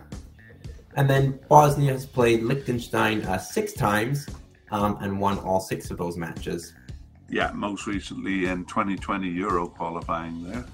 And 0.96 1.10
then 1.10 1.40
Bosnia 1.50 1.92
has 1.92 2.06
played 2.06 2.44
Liechtenstein 2.44 3.24
uh, 3.24 3.38
six 3.38 3.74
times 3.74 4.28
um, 4.72 4.98
and 5.02 5.20
won 5.20 5.38
all 5.40 5.60
six 5.60 5.92
of 5.92 5.98
those 5.98 6.18
matches. 6.18 6.74
Yeah, 7.30 7.52
most 7.54 7.88
recently 7.88 8.46
in 8.46 8.66
2020 8.66 9.28
Euro 9.30 9.68
qualifying 9.68 10.44
there. 10.44 10.66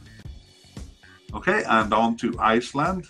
Okay, 1.34 1.64
and 1.68 1.94
on 1.94 2.18
to 2.18 2.38
Iceland. 2.40 3.08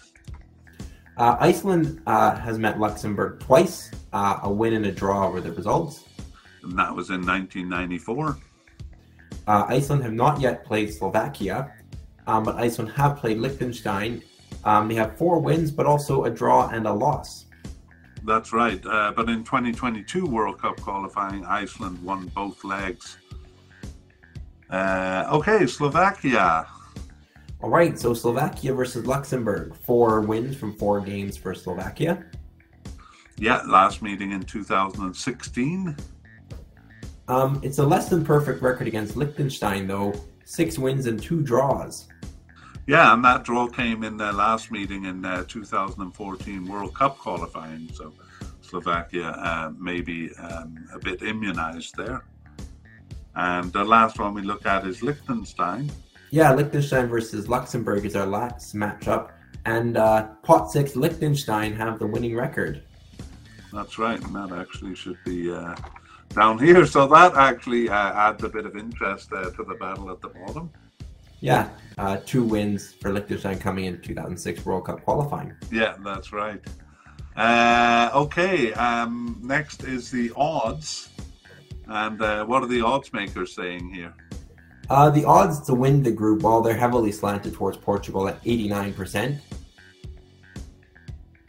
Uh, 1.17 1.37
Iceland 1.39 2.01
uh, 2.05 2.35
has 2.35 2.57
met 2.57 2.79
Luxembourg 2.79 3.39
twice. 3.39 3.91
Uh, 4.13 4.39
a 4.43 4.51
win 4.51 4.73
and 4.73 4.85
a 4.85 4.91
draw 4.91 5.29
were 5.29 5.41
the 5.41 5.51
results. 5.51 6.05
And 6.63 6.77
that 6.77 6.95
was 6.95 7.09
in 7.09 7.25
1994. 7.25 8.37
Uh, 9.47 9.65
Iceland 9.67 10.03
have 10.03 10.13
not 10.13 10.39
yet 10.39 10.63
played 10.63 10.93
Slovakia, 10.93 11.73
um, 12.27 12.43
but 12.43 12.55
Iceland 12.55 12.91
have 12.91 13.17
played 13.17 13.39
Liechtenstein. 13.39 14.21
Um, 14.63 14.87
they 14.87 14.95
have 14.95 15.17
four 15.17 15.39
wins, 15.39 15.71
but 15.71 15.85
also 15.85 16.25
a 16.25 16.29
draw 16.29 16.69
and 16.69 16.85
a 16.85 16.93
loss. 16.93 17.45
That's 18.23 18.53
right. 18.53 18.84
Uh, 18.86 19.13
but 19.15 19.29
in 19.29 19.43
2022 19.43 20.25
World 20.25 20.60
Cup 20.60 20.79
qualifying, 20.79 21.45
Iceland 21.45 22.01
won 22.03 22.27
both 22.36 22.63
legs. 22.63 23.17
Uh, 24.69 25.27
okay, 25.31 25.65
Slovakia. 25.65 26.67
All 27.62 27.69
right, 27.69 27.97
so 27.97 28.13
Slovakia 28.13 28.73
versus 28.73 29.05
Luxembourg. 29.05 29.75
Four 29.75 30.21
wins 30.21 30.55
from 30.55 30.73
four 30.75 31.01
games 31.01 31.38
for 31.38 31.53
Slovakia. 31.53 32.25
Yeah, 33.38 33.62
last 33.67 34.01
meeting 34.01 34.31
in 34.31 34.43
2016. 34.43 35.95
Um, 37.27 37.60
it's 37.63 37.77
a 37.77 37.86
less 37.86 38.10
than 38.10 38.25
perfect 38.25 38.62
record 38.62 38.88
against 38.88 39.15
Liechtenstein, 39.15 39.88
though. 39.88 40.13
Six 40.45 40.77
wins 40.77 41.05
and 41.05 41.21
two 41.21 41.41
draws. 41.41 42.07
Yeah, 42.87 43.13
and 43.13 43.23
that 43.23 43.43
draw 43.43 43.67
came 43.67 44.03
in 44.03 44.17
the 44.17 44.31
last 44.33 44.71
meeting 44.71 45.05
in 45.05 45.23
uh, 45.23 45.43
2014 45.47 46.67
World 46.67 46.95
Cup 46.95 47.17
qualifying. 47.17 47.89
So 47.93 48.13
Slovakia 48.61 49.29
uh, 49.29 49.71
maybe 49.77 50.33
um, 50.35 50.87
a 50.93 50.99
bit 50.99 51.21
immunized 51.21 51.95
there. 51.95 52.25
And 53.35 53.71
the 53.71 53.83
last 53.83 54.19
one 54.19 54.33
we 54.33 54.41
look 54.41 54.65
at 54.65 54.85
is 54.85 55.01
Liechtenstein. 55.01 55.91
Yeah, 56.31 56.53
Liechtenstein 56.53 57.07
versus 57.07 57.47
Luxembourg 57.47 58.05
is 58.05 58.15
our 58.15 58.25
last 58.25 58.75
matchup. 58.75 59.31
And 59.65 59.97
uh, 59.97 60.27
pot 60.43 60.71
six, 60.71 60.95
Liechtenstein 60.95 61.73
have 61.73 61.99
the 61.99 62.07
winning 62.07 62.35
record. 62.35 62.83
That's 63.71 63.97
right, 63.99 64.21
and 64.21 64.35
that 64.35 64.51
actually 64.51 64.95
should 64.95 65.17
be 65.23 65.51
uh, 65.51 65.75
down 66.33 66.57
here. 66.57 66.85
So 66.85 67.07
that 67.07 67.35
actually 67.35 67.89
uh, 67.89 68.13
adds 68.13 68.43
a 68.43 68.49
bit 68.49 68.65
of 68.65 68.75
interest 68.75 69.31
uh, 69.31 69.51
to 69.51 69.63
the 69.63 69.75
battle 69.75 70.09
at 70.09 70.19
the 70.21 70.29
bottom. 70.29 70.71
Yeah, 71.41 71.69
uh, 71.97 72.17
two 72.25 72.43
wins 72.43 72.93
for 72.93 73.12
Liechtenstein 73.12 73.58
coming 73.58 73.86
in 73.86 73.99
2006 74.01 74.63
World 74.63 74.86
Cup 74.86 75.04
qualifying. 75.04 75.54
Yeah, 75.71 75.95
that's 76.04 76.32
right. 76.32 76.62
Uh, 77.36 78.12
okay, 78.13 78.73
um, 78.73 79.39
next 79.43 79.84
is 79.84 80.12
the 80.12 80.32
odds. 80.36 81.10
And 81.88 82.21
uh, 82.21 82.45
what 82.45 82.63
are 82.63 82.67
the 82.67 82.82
odds 82.82 83.12
makers 83.12 83.56
saying 83.56 83.91
here? 83.91 84.13
Uh, 84.89 85.10
the 85.10 85.25
odds 85.25 85.62
to 85.62 85.73
win 85.73 86.04
the 86.04 86.12
group, 86.12 86.43
well, 86.43 86.62
they're 86.62 86.77
heavily 86.77 87.12
slanted 87.12 87.54
towards 87.54 87.77
Portugal 87.77 88.27
at 88.27 88.41
89%. 88.43 89.39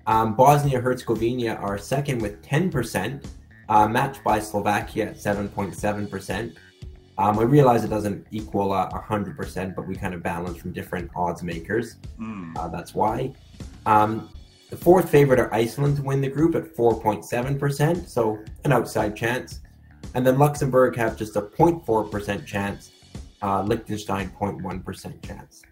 Um, 0.07 0.35
Bosnia 0.35 0.81
Herzegovina 0.81 1.55
are 1.55 1.77
second 1.79 2.23
with 2.23 2.43
10%, 2.43 3.25
uh, 3.69 3.87
matched 3.87 4.25
by 4.25 4.39
Slovakia 4.41 5.11
at 5.11 5.17
7.7%. 5.17 6.57
Um, 7.23 7.37
we 7.37 7.45
realize 7.45 7.85
it 7.85 7.89
doesn't 7.89 8.27
equal 8.33 8.73
uh, 8.73 8.91
100%, 8.91 9.77
but 9.77 9.87
we 9.87 9.95
kind 9.95 10.13
of 10.13 10.25
balance 10.25 10.59
from 10.59 10.73
different 10.73 11.09
odds 11.15 11.45
makers. 11.45 11.95
Mm. 12.19 12.59
Uh, 12.59 12.67
that's 12.67 12.97
why. 12.97 13.33
Um, 13.87 14.29
the 14.71 14.77
fourth 14.77 15.09
favorite 15.09 15.39
are 15.39 15.55
Iceland 15.55 15.99
to 15.99 16.03
win 16.03 16.21
the 16.21 16.29
group 16.29 16.57
at 16.57 16.65
4.7%, 16.75 18.09
so 18.09 18.43
an 18.65 18.73
outside 18.73 19.15
chance. 19.15 19.61
And 20.15 20.27
then 20.27 20.37
Luxembourg 20.37 20.97
have 20.97 21.17
just 21.17 21.37
a 21.37 21.43
0.4% 21.43 22.45
chance, 22.45 22.91
uh, 23.41 23.63
Liechtenstein 23.63 24.29
0.1% 24.31 25.25
chance. 25.25 25.63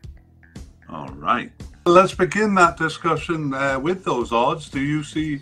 All 0.88 1.08
right. 1.14 1.50
Let's 1.84 2.14
begin 2.14 2.54
that 2.54 2.76
discussion 2.76 3.54
uh, 3.54 3.80
with 3.80 4.04
those 4.04 4.30
odds. 4.30 4.68
Do 4.68 4.80
you 4.80 5.02
see 5.02 5.40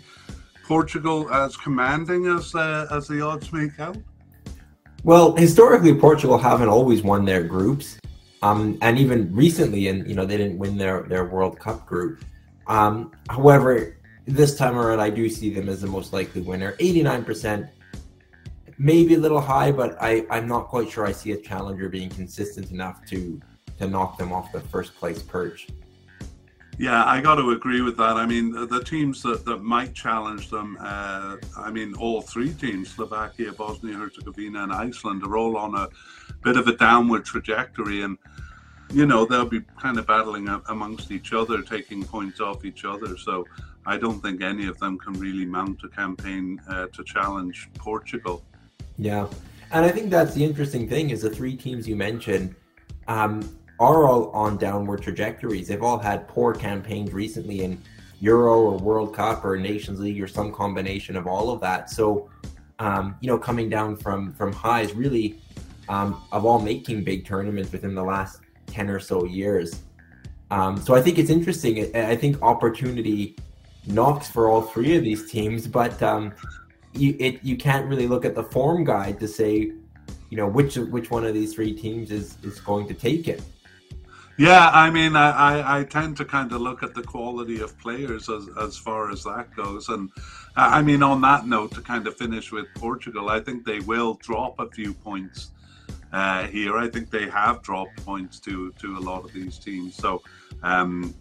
Portugal 0.63 1.31
as 1.31 1.55
commanding 1.55 2.25
as 2.25 2.55
uh, 2.55 2.87
as 2.89 3.07
the 3.07 3.21
odds 3.21 3.53
make 3.53 3.79
out? 3.79 3.97
Well, 5.03 5.35
historically, 5.35 5.95
Portugal 5.95 6.37
haven't 6.37 6.67
always 6.67 7.03
won 7.03 7.23
their 7.23 7.43
groups, 7.43 7.99
um, 8.41 8.77
and 8.81 8.97
even 8.99 9.33
recently, 9.33 9.87
and 9.87 10.07
you 10.07 10.13
know 10.13 10.25
they 10.25 10.37
didn't 10.37 10.57
win 10.57 10.77
their 10.77 11.03
their 11.03 11.25
World 11.25 11.57
Cup 11.57 11.85
group. 11.85 12.23
Um, 12.67 13.11
however, 13.29 13.97
this 14.25 14.57
time 14.57 14.77
around, 14.77 14.99
I 14.99 15.09
do 15.09 15.29
see 15.29 15.53
them 15.53 15.69
as 15.69 15.81
the 15.81 15.87
most 15.87 16.11
likely 16.11 16.41
winner. 16.41 16.75
Eighty 16.79 17.01
nine 17.01 17.23
percent, 17.23 17.67
maybe 18.77 19.15
a 19.15 19.17
little 19.17 19.41
high, 19.41 19.71
but 19.71 19.97
I 20.01 20.25
I'm 20.29 20.47
not 20.47 20.67
quite 20.67 20.89
sure 20.89 21.05
I 21.05 21.13
see 21.13 21.31
a 21.31 21.37
challenger 21.37 21.87
being 21.87 22.09
consistent 22.09 22.71
enough 22.71 23.05
to 23.07 23.39
to 23.77 23.87
knock 23.87 24.17
them 24.17 24.33
off 24.33 24.51
the 24.51 24.59
first 24.59 24.95
place 24.97 25.21
perch. 25.21 25.67
Yeah, 26.79 27.03
I 27.03 27.19
got 27.19 27.35
to 27.35 27.51
agree 27.51 27.81
with 27.81 27.97
that. 27.97 28.15
I 28.15 28.25
mean, 28.25 28.53
the, 28.53 28.81
teams 28.81 29.21
that, 29.23 29.43
that 29.43 29.61
might 29.61 29.93
challenge 29.93 30.49
them, 30.49 30.77
uh, 30.79 31.35
I 31.57 31.69
mean, 31.71 31.93
all 31.95 32.21
three 32.21 32.53
teams, 32.53 32.91
Slovakia, 32.91 33.51
Bosnia 33.51 33.95
Herzegovina, 33.95 34.63
and 34.63 34.71
Iceland, 34.71 35.23
are 35.23 35.35
all 35.35 35.57
on 35.57 35.75
a 35.75 35.89
bit 36.41 36.55
of 36.55 36.69
a 36.69 36.77
downward 36.77 37.25
trajectory. 37.25 38.03
And, 38.03 38.17
you 38.93 39.05
know, 39.05 39.25
they'll 39.25 39.43
be 39.43 39.59
kind 39.77 39.99
of 39.99 40.07
battling 40.07 40.47
amongst 40.69 41.11
each 41.11 41.33
other, 41.33 41.61
taking 41.61 42.05
points 42.05 42.39
off 42.39 42.63
each 42.63 42.85
other. 42.85 43.17
So 43.17 43.45
I 43.85 43.97
don't 43.97 44.21
think 44.21 44.41
any 44.41 44.67
of 44.67 44.79
them 44.79 44.97
can 44.99 45.19
really 45.19 45.45
mount 45.45 45.81
a 45.83 45.89
campaign 45.89 46.61
uh, 46.69 46.87
to 46.93 47.03
challenge 47.03 47.69
Portugal. 47.77 48.45
Yeah. 48.97 49.27
And 49.73 49.85
I 49.85 49.89
think 49.89 50.11
that's 50.11 50.33
the 50.33 50.45
interesting 50.45 50.87
thing 50.87 51.09
is 51.09 51.23
the 51.23 51.29
three 51.29 51.57
teams 51.57 51.89
you 51.89 51.97
mentioned. 51.97 52.55
Um, 53.09 53.58
are 53.79 54.07
all 54.07 54.29
on 54.31 54.57
downward 54.57 55.01
trajectories. 55.01 55.67
They've 55.67 55.83
all 55.83 55.99
had 55.99 56.27
poor 56.27 56.53
campaigns 56.53 57.13
recently 57.13 57.63
in 57.63 57.81
Euro 58.19 58.59
or 58.59 58.77
World 58.77 59.13
Cup 59.13 59.45
or 59.45 59.57
Nations 59.57 59.99
League 59.99 60.21
or 60.21 60.27
some 60.27 60.51
combination 60.51 61.15
of 61.15 61.27
all 61.27 61.49
of 61.51 61.61
that. 61.61 61.89
So, 61.89 62.29
um, 62.79 63.15
you 63.21 63.27
know, 63.27 63.37
coming 63.37 63.69
down 63.69 63.95
from 63.95 64.33
from 64.33 64.51
highs 64.51 64.93
really 64.93 65.41
um, 65.87 66.21
of 66.31 66.45
all 66.45 66.59
making 66.59 67.03
big 67.03 67.25
tournaments 67.25 67.71
within 67.71 67.95
the 67.95 68.03
last 68.03 68.41
ten 68.67 68.89
or 68.89 68.99
so 68.99 69.25
years. 69.25 69.81
Um, 70.51 70.77
so 70.77 70.95
I 70.95 71.01
think 71.01 71.17
it's 71.17 71.29
interesting. 71.29 71.95
I 71.95 72.15
think 72.15 72.41
opportunity 72.41 73.35
knocks 73.85 74.29
for 74.29 74.49
all 74.49 74.61
three 74.61 74.95
of 74.97 75.03
these 75.03 75.29
teams, 75.31 75.67
but 75.67 76.01
um, 76.03 76.33
you 76.93 77.15
it 77.19 77.43
you 77.43 77.55
can't 77.55 77.87
really 77.87 78.07
look 78.07 78.25
at 78.25 78.35
the 78.35 78.43
form 78.43 78.83
guide 78.83 79.19
to 79.19 79.27
say, 79.27 79.71
you 80.29 80.37
know, 80.37 80.47
which 80.47 80.75
which 80.75 81.09
one 81.09 81.25
of 81.25 81.33
these 81.33 81.53
three 81.53 81.73
teams 81.73 82.11
is 82.11 82.37
is 82.43 82.59
going 82.59 82.87
to 82.87 82.93
take 82.93 83.27
it. 83.27 83.41
Yeah, 84.39 84.69
I 84.69 84.89
mean, 84.89 85.17
I, 85.17 85.31
I, 85.31 85.79
I, 85.79 85.83
tend 85.83 86.15
to 86.15 86.23
kind 86.23 86.53
of 86.53 86.61
look 86.61 86.81
at 86.81 86.93
the 86.93 87.03
quality 87.03 87.59
of 87.59 87.77
players 87.77 88.29
as, 88.29 88.47
as 88.57 88.77
far 88.77 89.11
as 89.11 89.25
that 89.25 89.53
goes. 89.53 89.89
And 89.89 90.09
I 90.55 90.81
mean, 90.81 91.03
on 91.03 91.19
that 91.21 91.45
note, 91.45 91.73
to 91.73 91.81
kind 91.81 92.07
of 92.07 92.15
finish 92.15 92.49
with 92.49 92.65
Portugal, 92.73 93.27
I 93.27 93.41
think 93.41 93.65
they 93.65 93.81
will 93.81 94.13
drop 94.13 94.57
a 94.59 94.69
few 94.69 94.93
points 94.93 95.51
uh, 96.13 96.47
here. 96.47 96.77
I 96.77 96.87
think 96.87 97.09
they 97.11 97.27
have 97.27 97.61
dropped 97.63 98.05
points 98.05 98.39
to, 98.39 98.71
to 98.79 98.97
a 98.97 99.01
lot 99.01 99.25
of 99.25 99.33
these 99.33 99.59
teams. 99.59 99.95
So, 99.95 100.21
um, 100.63 101.13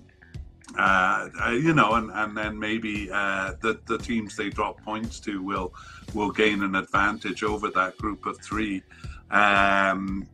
uh, 0.78 1.28
uh 1.44 1.50
you 1.50 1.74
know, 1.74 1.94
and, 1.94 2.12
and 2.12 2.36
then 2.36 2.56
maybe 2.56 3.10
uh, 3.10 3.54
the, 3.60 3.80
the 3.86 3.98
teams 3.98 4.36
they 4.36 4.48
drop 4.48 4.80
points 4.82 5.18
to 5.20 5.42
will 5.42 5.74
will 6.14 6.30
gain 6.30 6.62
an 6.62 6.76
advantage 6.76 7.42
over 7.42 7.68
that 7.70 7.98
group 7.98 8.26
of 8.26 8.40
three. 8.40 8.84
Um, 9.32 10.28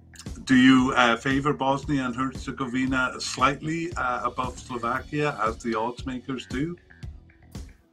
do 0.44 0.56
you 0.56 0.92
uh, 0.96 1.16
favour 1.16 1.52
Bosnia 1.52 2.04
and 2.04 2.14
Herzegovina 2.14 3.14
slightly 3.18 3.92
uh, 3.94 4.20
above 4.24 4.58
Slovakia, 4.58 5.38
as 5.42 5.58
the 5.58 5.74
odds 5.74 6.04
makers 6.06 6.46
do? 6.46 6.76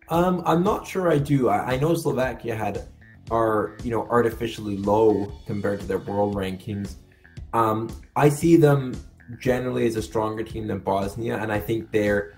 Um, 0.09 0.43
I'm 0.45 0.63
not 0.63 0.85
sure 0.85 1.09
I 1.09 1.17
do. 1.17 1.47
I, 1.47 1.73
I, 1.73 1.77
know 1.79 1.95
Slovakia 1.95 2.55
had 2.55 2.87
are 3.29 3.77
you 3.83 3.91
know 3.91 4.05
artificially 4.09 4.75
low 4.75 5.31
compared 5.47 5.79
to 5.79 5.87
their 5.87 5.99
world 5.99 6.35
rankings. 6.35 6.95
Um, 7.53 7.89
I 8.15 8.27
see 8.27 8.57
them 8.57 8.93
generally 9.39 9.87
as 9.87 9.95
a 9.95 10.01
stronger 10.01 10.43
team 10.43 10.67
than 10.67 10.79
Bosnia, 10.79 11.37
and 11.37 11.51
I 11.51 11.59
think 11.59 11.91
their 11.91 12.37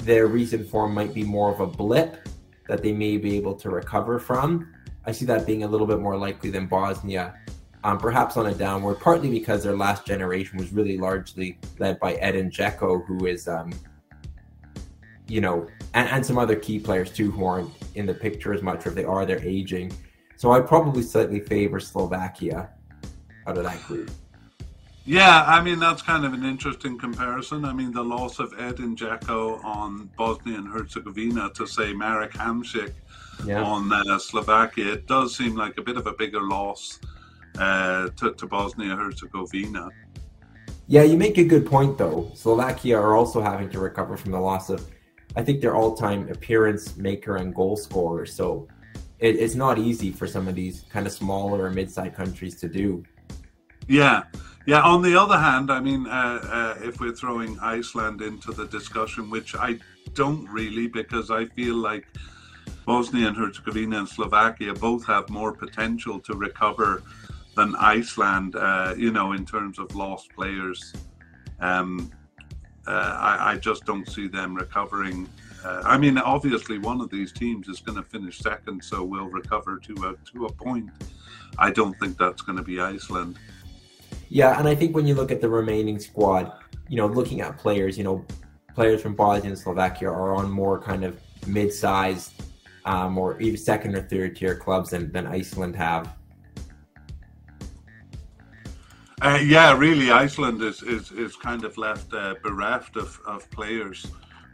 their 0.00 0.26
recent 0.26 0.68
form 0.68 0.92
might 0.92 1.14
be 1.14 1.24
more 1.24 1.50
of 1.50 1.60
a 1.60 1.66
blip 1.66 2.28
that 2.68 2.82
they 2.82 2.92
may 2.92 3.16
be 3.16 3.36
able 3.36 3.54
to 3.54 3.70
recover 3.70 4.18
from. 4.18 4.70
I 5.06 5.12
see 5.12 5.24
that 5.24 5.46
being 5.46 5.64
a 5.64 5.68
little 5.68 5.86
bit 5.86 5.98
more 6.00 6.16
likely 6.16 6.50
than 6.50 6.66
Bosnia 6.66 7.34
um, 7.84 7.98
perhaps 7.98 8.36
on 8.36 8.46
a 8.46 8.54
downward, 8.54 8.96
partly 9.00 9.30
because 9.30 9.64
their 9.64 9.76
last 9.76 10.06
generation 10.06 10.58
was 10.58 10.72
really 10.72 10.98
largely 10.98 11.58
led 11.78 11.98
by 11.98 12.14
Edin 12.14 12.50
Dzeko, 12.50 13.06
who 13.06 13.26
is, 13.26 13.48
um, 13.48 13.72
you 15.26 15.40
know, 15.40 15.66
and, 15.94 16.08
and, 16.08 16.26
some 16.26 16.38
other 16.38 16.56
key 16.56 16.78
players 16.78 17.10
too 17.10 17.30
who 17.30 17.44
aren't 17.44 17.70
in 17.94 18.04
the 18.04 18.14
picture 18.14 18.52
as 18.52 18.62
much, 18.62 18.86
or 18.86 18.90
if 18.90 18.94
they 18.94 19.04
are, 19.04 19.24
they're 19.24 19.42
aging. 19.42 19.92
So 20.36 20.52
I'd 20.52 20.66
probably 20.66 21.02
slightly 21.02 21.40
favor 21.40 21.80
Slovakia 21.80 22.70
out 23.46 23.56
of 23.56 23.64
that 23.64 23.82
group. 23.84 24.10
Yeah, 25.06 25.44
I 25.46 25.62
mean 25.62 25.78
that's 25.78 26.02
kind 26.02 26.24
of 26.24 26.34
an 26.34 26.44
interesting 26.44 26.98
comparison. 26.98 27.64
I 27.64 27.72
mean 27.72 27.90
the 27.92 28.04
loss 28.04 28.38
of 28.38 28.52
Edin 28.58 28.94
Dzeko 28.94 29.64
on 29.64 30.10
Bosnia 30.16 30.58
and 30.58 30.68
Herzegovina 30.68 31.50
to 31.54 31.66
say 31.66 31.92
Marek 31.92 32.32
Hamšík 32.32 32.92
yeah. 33.44 33.62
on 33.62 33.90
uh, 33.92 34.18
Slovakia, 34.18 34.92
it 34.92 35.06
does 35.06 35.34
seem 35.36 35.56
like 35.56 35.78
a 35.78 35.82
bit 35.82 35.96
of 35.96 36.06
a 36.06 36.12
bigger 36.12 36.42
loss 36.42 37.00
uh, 37.58 38.08
to, 38.16 38.34
to 38.34 38.46
Bosnia 38.46 38.96
Herzegovina. 38.96 39.88
Yeah, 40.86 41.04
you 41.04 41.16
make 41.16 41.38
a 41.38 41.44
good 41.44 41.66
point 41.66 41.98
though. 41.98 42.30
Slovakia 42.34 42.98
are 42.98 43.16
also 43.16 43.40
having 43.40 43.70
to 43.70 43.78
recover 43.78 44.16
from 44.16 44.32
the 44.32 44.40
loss 44.40 44.70
of, 44.70 44.86
I 45.36 45.42
think, 45.42 45.60
their 45.60 45.76
all-time 45.76 46.28
appearance 46.28 46.96
maker 46.96 47.36
and 47.36 47.54
goal 47.54 47.76
scorer. 47.76 48.26
So 48.26 48.66
it, 49.20 49.36
it's 49.36 49.54
not 49.54 49.78
easy 49.78 50.10
for 50.10 50.26
some 50.26 50.48
of 50.48 50.54
these 50.54 50.84
kind 50.90 51.06
of 51.06 51.12
smaller 51.12 51.64
or 51.64 51.70
mid-sized 51.70 52.14
countries 52.14 52.58
to 52.60 52.68
do. 52.68 53.04
Yeah, 53.86 54.24
yeah. 54.66 54.82
On 54.82 55.02
the 55.02 55.14
other 55.14 55.38
hand, 55.38 55.70
I 55.70 55.80
mean, 55.80 56.06
uh, 56.06 56.40
uh, 56.42 56.86
if 56.86 57.00
we're 57.00 57.14
throwing 57.14 57.58
Iceland 57.60 58.22
into 58.22 58.52
the 58.52 58.66
discussion, 58.66 59.30
which 59.30 59.54
I 59.54 59.78
don't 60.14 60.44
really, 60.48 60.88
because 60.88 61.30
I 61.30 61.46
feel 61.46 61.76
like 61.76 62.06
Bosnia 62.84 63.28
and 63.28 63.36
Herzegovina 63.36 63.98
and 63.98 64.08
Slovakia 64.08 64.74
both 64.74 65.06
have 65.06 65.30
more 65.30 65.52
potential 65.52 66.18
to 66.20 66.34
recover 66.34 67.02
than 67.56 67.74
Iceland, 67.76 68.56
uh, 68.56 68.94
you 68.96 69.10
know, 69.10 69.32
in 69.32 69.44
terms 69.44 69.78
of 69.78 69.94
lost 69.94 70.30
players. 70.34 70.92
Um, 71.60 72.10
uh, 72.86 72.90
I, 72.90 73.52
I, 73.52 73.56
just 73.56 73.84
don't 73.84 74.08
see 74.08 74.26
them 74.26 74.54
recovering. 74.54 75.28
Uh, 75.64 75.82
I 75.84 75.98
mean, 75.98 76.16
obviously, 76.16 76.78
one 76.78 77.00
of 77.00 77.10
these 77.10 77.32
teams 77.32 77.68
is 77.68 77.80
going 77.80 78.02
to 78.02 78.08
finish 78.08 78.38
second, 78.38 78.82
so 78.82 79.04
we'll 79.04 79.28
recover 79.28 79.78
to 79.78 79.92
a 80.08 80.32
to 80.32 80.46
a 80.46 80.52
point. 80.52 80.90
I 81.58 81.70
don't 81.70 81.94
think 82.00 82.16
that's 82.16 82.40
going 82.40 82.56
to 82.56 82.64
be 82.64 82.80
Iceland. 82.80 83.38
Yeah, 84.30 84.58
and 84.58 84.66
I 84.66 84.74
think 84.74 84.94
when 84.94 85.06
you 85.06 85.14
look 85.14 85.30
at 85.30 85.40
the 85.40 85.48
remaining 85.48 85.98
squad, 85.98 86.52
you 86.88 86.96
know, 86.96 87.06
looking 87.06 87.42
at 87.42 87.58
players, 87.58 87.98
you 87.98 88.04
know, 88.04 88.24
players 88.74 89.02
from 89.02 89.14
Bosnia 89.14 89.50
and 89.50 89.58
Slovakia 89.58 90.08
are 90.08 90.34
on 90.34 90.50
more 90.50 90.80
kind 90.80 91.04
of 91.04 91.20
mid-sized 91.46 92.32
um, 92.84 93.18
or 93.18 93.38
even 93.40 93.58
second 93.58 93.94
or 93.94 94.02
third 94.02 94.36
tier 94.36 94.54
clubs 94.54 94.90
than, 94.90 95.12
than 95.12 95.26
Iceland 95.26 95.76
have. 95.76 96.16
Uh, 99.22 99.38
yeah, 99.44 99.76
really, 99.76 100.10
Iceland 100.10 100.62
is, 100.62 100.82
is, 100.82 101.12
is 101.12 101.36
kind 101.36 101.64
of 101.64 101.76
left 101.76 102.14
uh, 102.14 102.36
bereft 102.42 102.96
of, 102.96 103.20
of 103.26 103.50
players, 103.50 104.06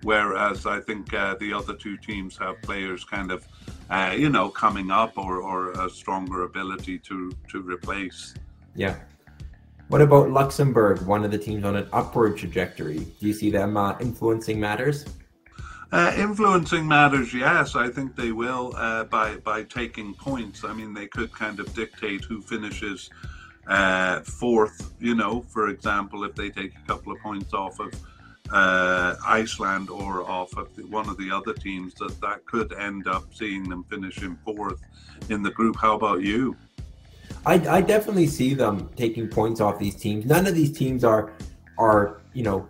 whereas 0.02 0.66
I 0.66 0.80
think 0.80 1.14
uh, 1.14 1.36
the 1.38 1.52
other 1.52 1.72
two 1.72 1.96
teams 1.96 2.36
have 2.38 2.60
players 2.62 3.04
kind 3.04 3.30
of, 3.30 3.46
uh, 3.90 4.14
you 4.18 4.28
know, 4.28 4.48
coming 4.48 4.90
up 4.90 5.16
or, 5.16 5.40
or 5.40 5.70
a 5.70 5.88
stronger 5.88 6.42
ability 6.42 6.98
to, 6.98 7.30
to 7.48 7.62
replace. 7.62 8.34
Yeah. 8.74 8.96
What 9.86 10.00
about 10.00 10.30
Luxembourg, 10.30 11.00
one 11.02 11.24
of 11.24 11.30
the 11.30 11.38
teams 11.38 11.64
on 11.64 11.76
an 11.76 11.88
upward 11.92 12.36
trajectory? 12.36 12.98
Do 12.98 13.26
you 13.28 13.34
see 13.34 13.50
them 13.50 13.76
uh, 13.76 13.96
influencing 14.00 14.58
matters? 14.58 15.04
Uh, 15.92 16.12
influencing 16.16 16.88
matters, 16.88 17.32
yes. 17.32 17.76
I 17.76 17.88
think 17.88 18.16
they 18.16 18.32
will 18.32 18.74
uh, 18.76 19.04
by 19.04 19.36
by 19.36 19.62
taking 19.62 20.12
points. 20.14 20.64
I 20.64 20.72
mean, 20.72 20.92
they 20.92 21.06
could 21.06 21.32
kind 21.32 21.60
of 21.60 21.72
dictate 21.72 22.24
who 22.24 22.42
finishes 22.42 23.08
uh, 23.68 24.20
fourth. 24.20 24.92
You 25.00 25.14
know, 25.14 25.42
for 25.42 25.68
example, 25.68 26.24
if 26.24 26.34
they 26.34 26.50
take 26.50 26.72
a 26.76 26.86
couple 26.86 27.12
of 27.12 27.20
points 27.20 27.52
off 27.52 27.78
of 27.80 27.92
uh, 28.50 29.16
Iceland 29.26 29.90
or 29.90 30.28
off 30.28 30.56
of 30.56 30.68
one 30.90 31.08
of 31.08 31.16
the 31.18 31.30
other 31.30 31.52
teams, 31.52 31.94
that 31.94 32.20
that 32.20 32.46
could 32.46 32.72
end 32.74 33.08
up 33.08 33.34
seeing 33.34 33.68
them 33.68 33.84
finishing 33.90 34.36
fourth 34.44 34.80
in 35.28 35.42
the 35.42 35.50
group. 35.50 35.76
How 35.76 35.94
about 35.94 36.22
you? 36.22 36.56
I, 37.44 37.54
I 37.54 37.80
definitely 37.80 38.26
see 38.26 38.54
them 38.54 38.90
taking 38.96 39.28
points 39.28 39.60
off 39.60 39.78
these 39.78 39.94
teams. 39.94 40.26
None 40.26 40.46
of 40.46 40.54
these 40.54 40.76
teams 40.76 41.04
are 41.04 41.32
are 41.78 42.22
you 42.32 42.42
know 42.42 42.68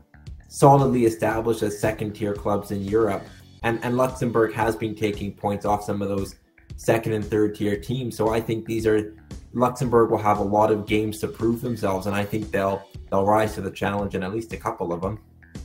solidly 0.48 1.04
established 1.04 1.62
as 1.62 1.78
second 1.78 2.12
tier 2.14 2.34
clubs 2.34 2.70
in 2.70 2.82
Europe. 2.82 3.22
And, 3.62 3.82
and 3.82 3.96
Luxembourg 3.96 4.54
has 4.54 4.76
been 4.76 4.94
taking 4.94 5.32
points 5.32 5.64
off 5.64 5.84
some 5.84 6.00
of 6.00 6.08
those 6.08 6.36
second 6.76 7.12
and 7.12 7.24
third 7.24 7.54
tier 7.54 7.76
teams. 7.76 8.16
So 8.16 8.32
I 8.32 8.40
think 8.40 8.64
these 8.64 8.86
are 8.86 9.14
Luxembourg 9.56 10.10
will 10.10 10.18
have 10.18 10.38
a 10.38 10.42
lot 10.42 10.70
of 10.70 10.86
games 10.86 11.18
to 11.20 11.28
prove 11.28 11.62
themselves, 11.62 12.06
and 12.06 12.14
I 12.14 12.24
think 12.24 12.50
they'll 12.50 12.86
they'll 13.10 13.24
rise 13.24 13.54
to 13.54 13.62
the 13.62 13.70
challenge 13.70 14.14
in 14.14 14.22
at 14.22 14.32
least 14.32 14.52
a 14.52 14.56
couple 14.58 14.92
of 14.92 15.00
them. 15.00 15.18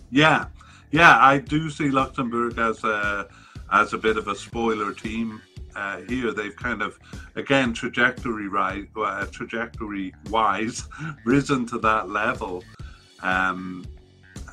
Yeah, 0.10 0.45
yeah, 0.91 1.17
I 1.19 1.39
do 1.39 1.69
see 1.69 1.89
Luxembourg 1.89 2.58
as 2.58 2.84
a 2.86 3.27
as 3.71 3.93
a 3.93 3.97
bit 3.97 4.15
of 4.15 4.30
a 4.30 4.36
spoiler 4.36 4.93
team 4.93 5.41
uh, 5.75 5.97
here. 6.08 6.34
They've 6.34 6.56
kind 6.56 6.82
of 6.82 6.97
again 7.36 7.73
trajectory 7.73 8.47
right, 8.47 8.88
uh, 8.95 9.25
trajectory 9.25 10.13
wise 10.30 10.88
risen 11.25 11.65
to 11.67 11.77
that 11.80 12.10
level. 12.10 12.63
Um, 13.21 13.86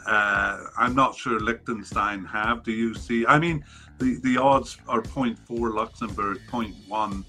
uh, 0.05 0.65
I'm 0.77 0.97
not 0.97 1.15
sure 1.15 1.39
Liechtenstein 1.39 2.25
have. 2.25 2.65
Do 2.65 2.73
you 2.73 2.93
see? 2.93 3.25
I 3.27 3.39
mean, 3.39 3.65
the, 3.99 4.19
the 4.23 4.37
odds 4.37 4.79
are 4.89 5.03
0.4 5.03 5.75
Luxembourg, 5.75 6.41
0.1 6.51 7.25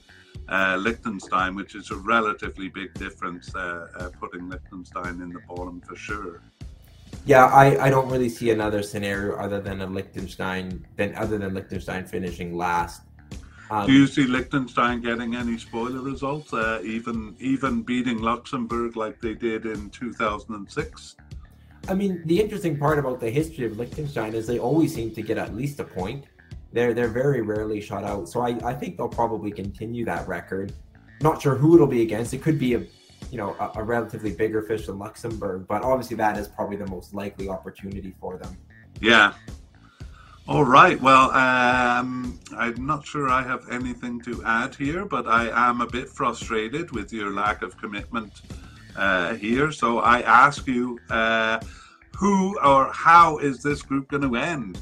uh, 0.50 0.78
Liechtenstein, 0.80 1.56
which 1.56 1.76
is 1.76 1.92
a 1.92 1.96
relatively 1.96 2.70
big 2.70 2.94
difference, 2.96 3.54
uh, 3.56 3.88
uh, 3.98 4.10
putting 4.20 4.50
Liechtenstein 4.50 5.22
in 5.22 5.30
the 5.30 5.40
bottom 5.48 5.80
for 5.82 5.96
sure. 5.96 6.42
Yeah, 7.26 7.46
I, 7.46 7.86
I 7.86 7.90
don't 7.90 8.10
really 8.10 8.30
see 8.30 8.50
another 8.50 8.82
scenario 8.82 9.36
other 9.36 9.62
than 9.62 9.82
a 9.82 9.86
Liechtenstein, 9.86 10.86
than 10.96 11.14
other 11.16 11.38
than 11.38 11.54
Liechtenstein 11.54 12.06
finishing 12.06 12.58
last. 12.58 13.04
Um, 13.70 13.86
Do 13.86 13.94
you 13.94 14.08
see 14.08 14.26
Liechtenstein 14.26 15.02
getting 15.02 15.36
any 15.36 15.58
spoiler 15.58 16.02
results, 16.02 16.52
uh, 16.54 16.82
even 16.84 17.36
even 17.40 17.84
beating 17.84 18.20
Luxembourg 18.20 18.96
like 18.96 19.22
they 19.22 19.36
did 19.36 19.68
in 19.68 19.92
2006? 19.92 21.16
I 21.88 21.94
mean, 21.94 22.24
the 22.26 22.40
interesting 22.42 22.78
part 22.78 22.98
about 22.98 23.20
the 23.20 23.30
history 23.30 23.66
of 23.66 23.78
Liechtenstein 23.78 24.34
is 24.34 24.48
they 24.48 24.58
always 24.58 24.96
seem 24.96 25.14
to 25.14 25.22
get 25.22 25.38
at 25.38 25.56
least 25.56 25.80
a 25.80 25.84
point. 25.84 26.26
They're 26.72 26.94
they're 26.94 27.08
very 27.08 27.42
rarely 27.42 27.82
shut 27.82 28.04
out. 28.04 28.30
So 28.30 28.42
I, 28.42 28.50
I 28.64 28.74
think 28.74 28.98
they'll 28.98 29.08
probably 29.08 29.52
continue 29.52 30.06
that 30.06 30.28
record. 30.28 30.74
Not 31.22 31.42
sure 31.42 31.56
who 31.56 31.76
it'll 31.76 31.88
be 31.88 32.02
against. 32.02 32.34
It 32.34 32.42
could 32.42 32.60
be 32.60 32.76
a 32.76 32.80
you 33.32 33.38
know 33.38 33.56
a, 33.60 33.80
a 33.80 33.84
relatively 33.84 34.34
bigger 34.34 34.62
fish 34.62 34.86
than 34.88 35.00
Luxembourg, 35.00 35.68
but 35.68 35.84
obviously 35.84 36.18
that 36.18 36.38
is 36.38 36.48
probably 36.48 36.78
the 36.78 36.88
most 36.88 37.14
likely 37.14 37.50
opportunity 37.50 38.14
for 38.20 38.38
them. 38.38 38.58
Yeah. 39.02 39.34
All 40.48 40.66
right. 40.66 41.00
Well, 41.00 41.30
um, 41.30 42.40
I'm 42.58 42.84
not 42.84 43.06
sure 43.06 43.30
I 43.30 43.44
have 43.44 43.70
anything 43.70 44.20
to 44.22 44.44
add 44.44 44.74
here, 44.74 45.06
but 45.06 45.28
I 45.28 45.70
am 45.70 45.82
a 45.82 45.86
bit 45.86 46.10
frustrated 46.10 46.90
with 46.90 47.14
your 47.14 47.32
lack 47.32 47.62
of 47.62 47.78
commitment 47.78 48.42
uh, 48.96 49.36
here. 49.36 49.72
So 49.72 50.00
I 50.00 50.22
ask 50.22 50.66
you, 50.66 50.98
uh, 51.12 51.60
who 52.18 52.60
or 52.66 52.92
how 52.92 53.38
is 53.38 53.62
this 53.62 53.84
group 53.84 54.08
going 54.08 54.24
to 54.24 54.36
end? 54.36 54.80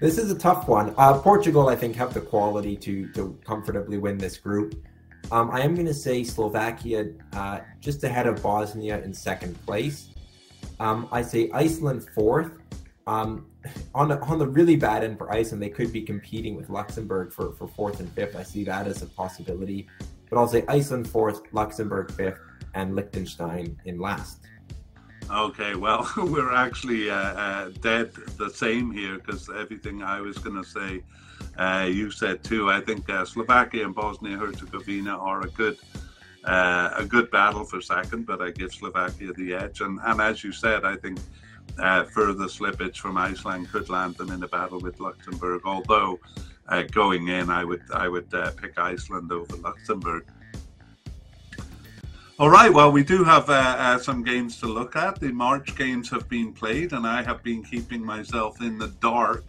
This 0.00 0.16
is 0.16 0.30
a 0.30 0.38
tough 0.38 0.66
one. 0.66 0.94
Uh, 0.96 1.18
Portugal, 1.18 1.68
I 1.68 1.76
think, 1.76 1.94
have 1.96 2.14
the 2.14 2.22
quality 2.22 2.74
to 2.76 3.12
to 3.12 3.38
comfortably 3.44 3.98
win 3.98 4.16
this 4.16 4.38
group. 4.38 4.82
Um, 5.30 5.50
I 5.50 5.60
am 5.60 5.74
going 5.74 5.86
to 5.86 5.94
say 5.94 6.24
Slovakia 6.24 7.12
uh, 7.34 7.60
just 7.80 8.02
ahead 8.02 8.26
of 8.26 8.42
Bosnia 8.42 9.02
in 9.02 9.12
second 9.12 9.54
place. 9.66 10.08
Um, 10.80 11.06
I 11.12 11.20
say 11.20 11.50
Iceland 11.52 12.08
fourth. 12.14 12.52
Um, 13.06 13.46
on, 13.94 14.08
the, 14.08 14.18
on 14.20 14.38
the 14.38 14.46
really 14.46 14.76
bad 14.76 15.04
end 15.04 15.18
for 15.18 15.30
Iceland, 15.30 15.62
they 15.62 15.68
could 15.68 15.92
be 15.92 16.00
competing 16.00 16.54
with 16.54 16.70
Luxembourg 16.70 17.30
for, 17.32 17.52
for 17.52 17.68
fourth 17.68 18.00
and 18.00 18.10
fifth. 18.12 18.36
I 18.36 18.42
see 18.42 18.64
that 18.64 18.86
as 18.86 19.02
a 19.02 19.06
possibility. 19.06 19.86
But 20.30 20.38
I'll 20.38 20.48
say 20.48 20.64
Iceland 20.66 21.10
fourth, 21.10 21.42
Luxembourg 21.52 22.10
fifth, 22.12 22.40
and 22.74 22.96
Liechtenstein 22.96 23.76
in 23.84 23.98
last. 23.98 24.40
Okay, 25.32 25.76
well, 25.76 26.10
we're 26.16 26.52
actually 26.52 27.08
uh, 27.08 27.14
uh, 27.14 27.70
dead 27.80 28.12
the 28.36 28.50
same 28.50 28.90
here 28.90 29.14
because 29.14 29.48
everything 29.48 30.02
I 30.02 30.20
was 30.20 30.38
going 30.38 30.60
to 30.60 30.68
say, 30.68 31.04
uh, 31.56 31.86
you 31.88 32.10
said 32.10 32.42
too. 32.42 32.68
I 32.68 32.80
think 32.80 33.08
uh, 33.08 33.24
Slovakia 33.24 33.84
and 33.84 33.94
Bosnia 33.94 34.36
Herzegovina 34.36 35.16
are 35.16 35.42
a 35.42 35.48
good. 35.50 35.78
Uh, 36.42 36.94
a 36.96 37.04
good 37.04 37.30
battle 37.30 37.64
for 37.64 37.82
second, 37.82 38.24
but 38.24 38.40
I 38.40 38.50
give 38.50 38.72
Slovakia 38.72 39.30
the 39.34 39.52
edge. 39.52 39.82
And, 39.82 40.00
and 40.02 40.22
as 40.22 40.42
you 40.42 40.52
said, 40.52 40.86
I 40.86 40.96
think 40.96 41.18
uh, 41.78 42.04
further 42.04 42.46
slippage 42.46 42.96
from 42.96 43.18
Iceland 43.18 43.70
could 43.70 43.90
land 43.90 44.14
them 44.14 44.30
in 44.30 44.42
a 44.42 44.48
battle 44.48 44.80
with 44.80 45.00
Luxembourg. 45.00 45.60
Although 45.66 46.18
going 46.92 47.28
in, 47.28 47.50
I 47.50 47.62
would 47.62 47.82
I 47.92 48.08
would 48.08 48.30
pick 48.56 48.78
Iceland 48.78 49.30
over 49.30 49.54
Luxembourg. 49.56 50.24
All 52.40 52.48
right. 52.48 52.72
Well, 52.72 52.90
we 52.90 53.04
do 53.04 53.22
have 53.22 53.50
uh, 53.50 53.52
uh, 53.52 53.98
some 53.98 54.22
games 54.22 54.58
to 54.60 54.66
look 54.66 54.96
at. 54.96 55.20
The 55.20 55.30
March 55.30 55.76
games 55.76 56.08
have 56.08 56.26
been 56.26 56.54
played, 56.54 56.94
and 56.94 57.06
I 57.06 57.22
have 57.22 57.42
been 57.42 57.62
keeping 57.62 58.02
myself 58.02 58.62
in 58.62 58.78
the 58.78 58.86
dark 59.02 59.44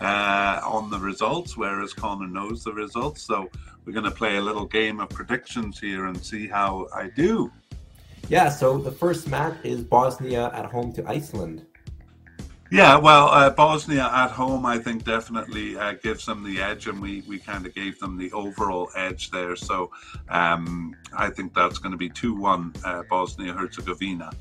uh, 0.00 0.60
on 0.64 0.90
the 0.90 0.98
results, 0.98 1.56
whereas 1.56 1.92
Connor 1.92 2.26
knows 2.26 2.64
the 2.64 2.72
results. 2.72 3.22
So 3.22 3.48
we're 3.84 3.92
going 3.92 4.06
to 4.06 4.10
play 4.10 4.38
a 4.38 4.40
little 4.40 4.64
game 4.64 4.98
of 4.98 5.08
predictions 5.10 5.78
here 5.78 6.06
and 6.06 6.20
see 6.20 6.48
how 6.48 6.88
I 6.92 7.10
do. 7.10 7.52
Yeah. 8.28 8.48
So 8.48 8.76
the 8.76 8.90
first 8.90 9.28
match 9.28 9.58
is 9.62 9.84
Bosnia 9.84 10.50
at 10.52 10.64
home 10.66 10.92
to 10.94 11.08
Iceland. 11.08 11.64
Yeah, 12.70 12.96
well, 12.96 13.28
uh, 13.28 13.50
Bosnia 13.50 14.10
at 14.12 14.32
home, 14.32 14.66
I 14.66 14.78
think, 14.78 15.04
definitely 15.04 15.76
uh, 15.76 15.92
gives 16.02 16.26
them 16.26 16.42
the 16.42 16.60
edge, 16.60 16.88
and 16.88 17.00
we, 17.00 17.22
we 17.28 17.38
kind 17.38 17.64
of 17.64 17.74
gave 17.74 17.98
them 18.00 18.18
the 18.18 18.32
overall 18.32 18.90
edge 18.96 19.30
there. 19.30 19.54
So 19.54 19.92
um, 20.28 20.96
I 21.16 21.30
think 21.30 21.54
that's 21.54 21.78
going 21.78 21.92
to 21.92 21.98
be 21.98 22.08
2 22.08 22.34
1 22.34 22.74
uh, 22.84 23.02
Bosnia 23.08 23.52
Herzegovina. 23.52 24.32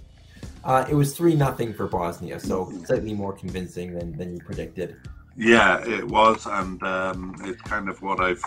Uh, 0.64 0.86
it 0.90 0.96
was 0.96 1.16
3 1.16 1.36
nothing 1.36 1.72
for 1.74 1.88
Bosnia, 1.88 2.40
so 2.40 2.72
slightly 2.86 3.14
more 3.14 3.34
convincing 3.34 3.94
than, 3.94 4.18
than 4.18 4.34
you 4.34 4.40
predicted. 4.40 4.98
Yeah, 5.38 5.86
it 5.88 6.08
was, 6.08 6.48
and 6.48 6.82
um, 6.82 7.36
it's 7.42 7.62
kind 7.62 7.90
of 7.90 8.02
what 8.02 8.20
I've 8.20 8.42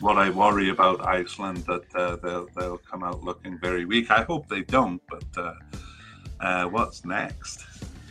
what 0.00 0.18
I 0.18 0.28
worry 0.28 0.70
about 0.70 1.06
Iceland 1.06 1.58
that 1.66 1.94
uh, 1.94 2.16
they'll 2.16 2.48
they'll 2.56 2.78
come 2.78 3.02
out 3.02 3.22
looking 3.24 3.58
very 3.58 3.84
weak. 3.84 4.10
I 4.10 4.22
hope 4.22 4.48
they 4.48 4.62
don't, 4.62 5.02
but 5.08 5.56
uh, 6.40 6.64
what's 6.66 7.04
next? 7.04 7.64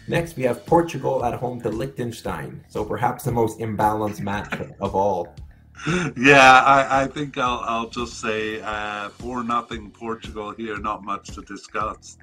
Next, 0.08 0.36
we 0.36 0.44
have 0.44 0.66
Portugal 0.66 1.24
at 1.24 1.34
home 1.34 1.62
to 1.62 1.70
Liechtenstein. 1.70 2.64
So 2.68 2.84
perhaps 2.84 3.24
the 3.24 3.32
most 3.32 3.60
imbalanced 3.60 4.22
match 4.22 4.54
of 4.82 4.96
all. 4.96 5.34
Yeah, 6.18 6.62
I, 6.66 7.04
I 7.04 7.08
think 7.08 7.38
I'll, 7.38 7.62
I'll 7.66 7.90
just 7.90 8.22
say 8.22 8.62
uh, 8.62 9.10
four 9.10 9.44
nothing 9.44 9.92
Portugal 9.92 10.52
here. 10.52 10.78
Not 10.78 11.04
much 11.04 11.30
to 11.36 11.42
discuss. 11.42 12.18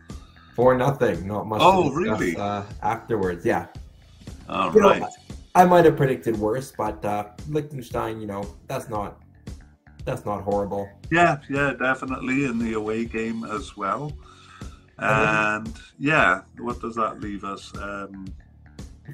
Four 0.54 0.76
nothing. 0.76 1.26
Not 1.26 1.46
much. 1.46 1.60
Oh, 1.62 1.84
discuss, 1.84 2.20
really? 2.20 2.36
Uh, 2.36 2.62
afterwards, 2.82 3.44
yeah. 3.44 3.66
All 4.48 4.72
you 4.74 4.80
right. 4.80 5.00
Know, 5.00 5.08
I 5.54 5.64
might 5.64 5.84
have 5.84 5.96
predicted 5.96 6.38
worse, 6.38 6.72
but 6.76 7.04
uh, 7.04 7.24
Liechtenstein, 7.48 8.20
you 8.20 8.26
know, 8.26 8.46
that's 8.68 8.88
not 8.88 9.20
that's 10.04 10.24
not 10.24 10.42
horrible. 10.42 10.88
Yeah, 11.10 11.38
yeah, 11.48 11.72
definitely 11.78 12.44
in 12.44 12.58
the 12.58 12.74
away 12.74 13.04
game 13.04 13.44
as 13.44 13.76
well. 13.76 14.12
And 15.00 15.72
yeah, 15.98 16.42
what 16.58 16.80
does 16.80 16.94
that 16.96 17.20
leave 17.20 17.44
us? 17.44 17.72
Um, 17.76 18.26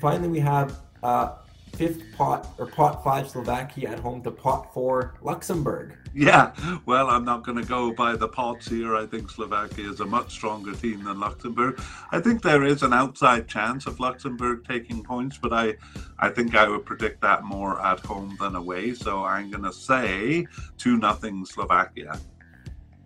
Finally, 0.01 0.29
we 0.29 0.41
have 0.41 0.77
uh, 1.03 1.37
fifth 1.77 2.03
pot 2.17 2.49
or 2.59 2.67
pot 2.67 3.05
five 3.05 3.29
Slovakia 3.29 3.91
at 3.91 4.01
home 4.01 4.23
to 4.23 4.31
pot 4.31 4.73
four 4.75 5.15
Luxembourg. 5.23 5.97
yeah, 6.15 6.53
well, 6.87 7.11
I'm 7.11 7.25
not 7.25 7.45
going 7.45 7.59
to 7.59 7.69
go 7.69 7.93
by 7.93 8.17
the 8.17 8.27
pots 8.27 8.69
here. 8.69 8.97
I 8.97 9.05
think 9.05 9.31
Slovakia 9.31 9.91
is 9.91 10.01
a 10.01 10.07
much 10.07 10.33
stronger 10.33 10.73
team 10.75 11.05
than 11.05 11.21
Luxembourg. 11.21 11.79
I 12.11 12.21
think 12.21 12.43
there 12.43 12.65
is 12.65 12.83
an 12.83 12.95
outside 12.95 13.47
chance 13.49 13.87
of 13.87 14.01
Luxembourg 14.01 14.67
taking 14.67 15.03
points, 15.05 15.37
but 15.37 15.53
I, 15.53 15.75
I 16.19 16.31
think 16.31 16.57
I 16.57 16.67
would 16.69 16.87
predict 16.87 17.21
that 17.21 17.45
more 17.45 17.81
at 17.85 18.01
home 18.01 18.37
than 18.41 18.57
away. 18.57 18.95
So 18.95 19.25
I'm 19.25 19.51
going 19.51 19.65
to 19.65 19.73
say 19.73 20.47
two 20.79 20.97
nothing 20.97 21.45
Slovakia. 21.45 22.19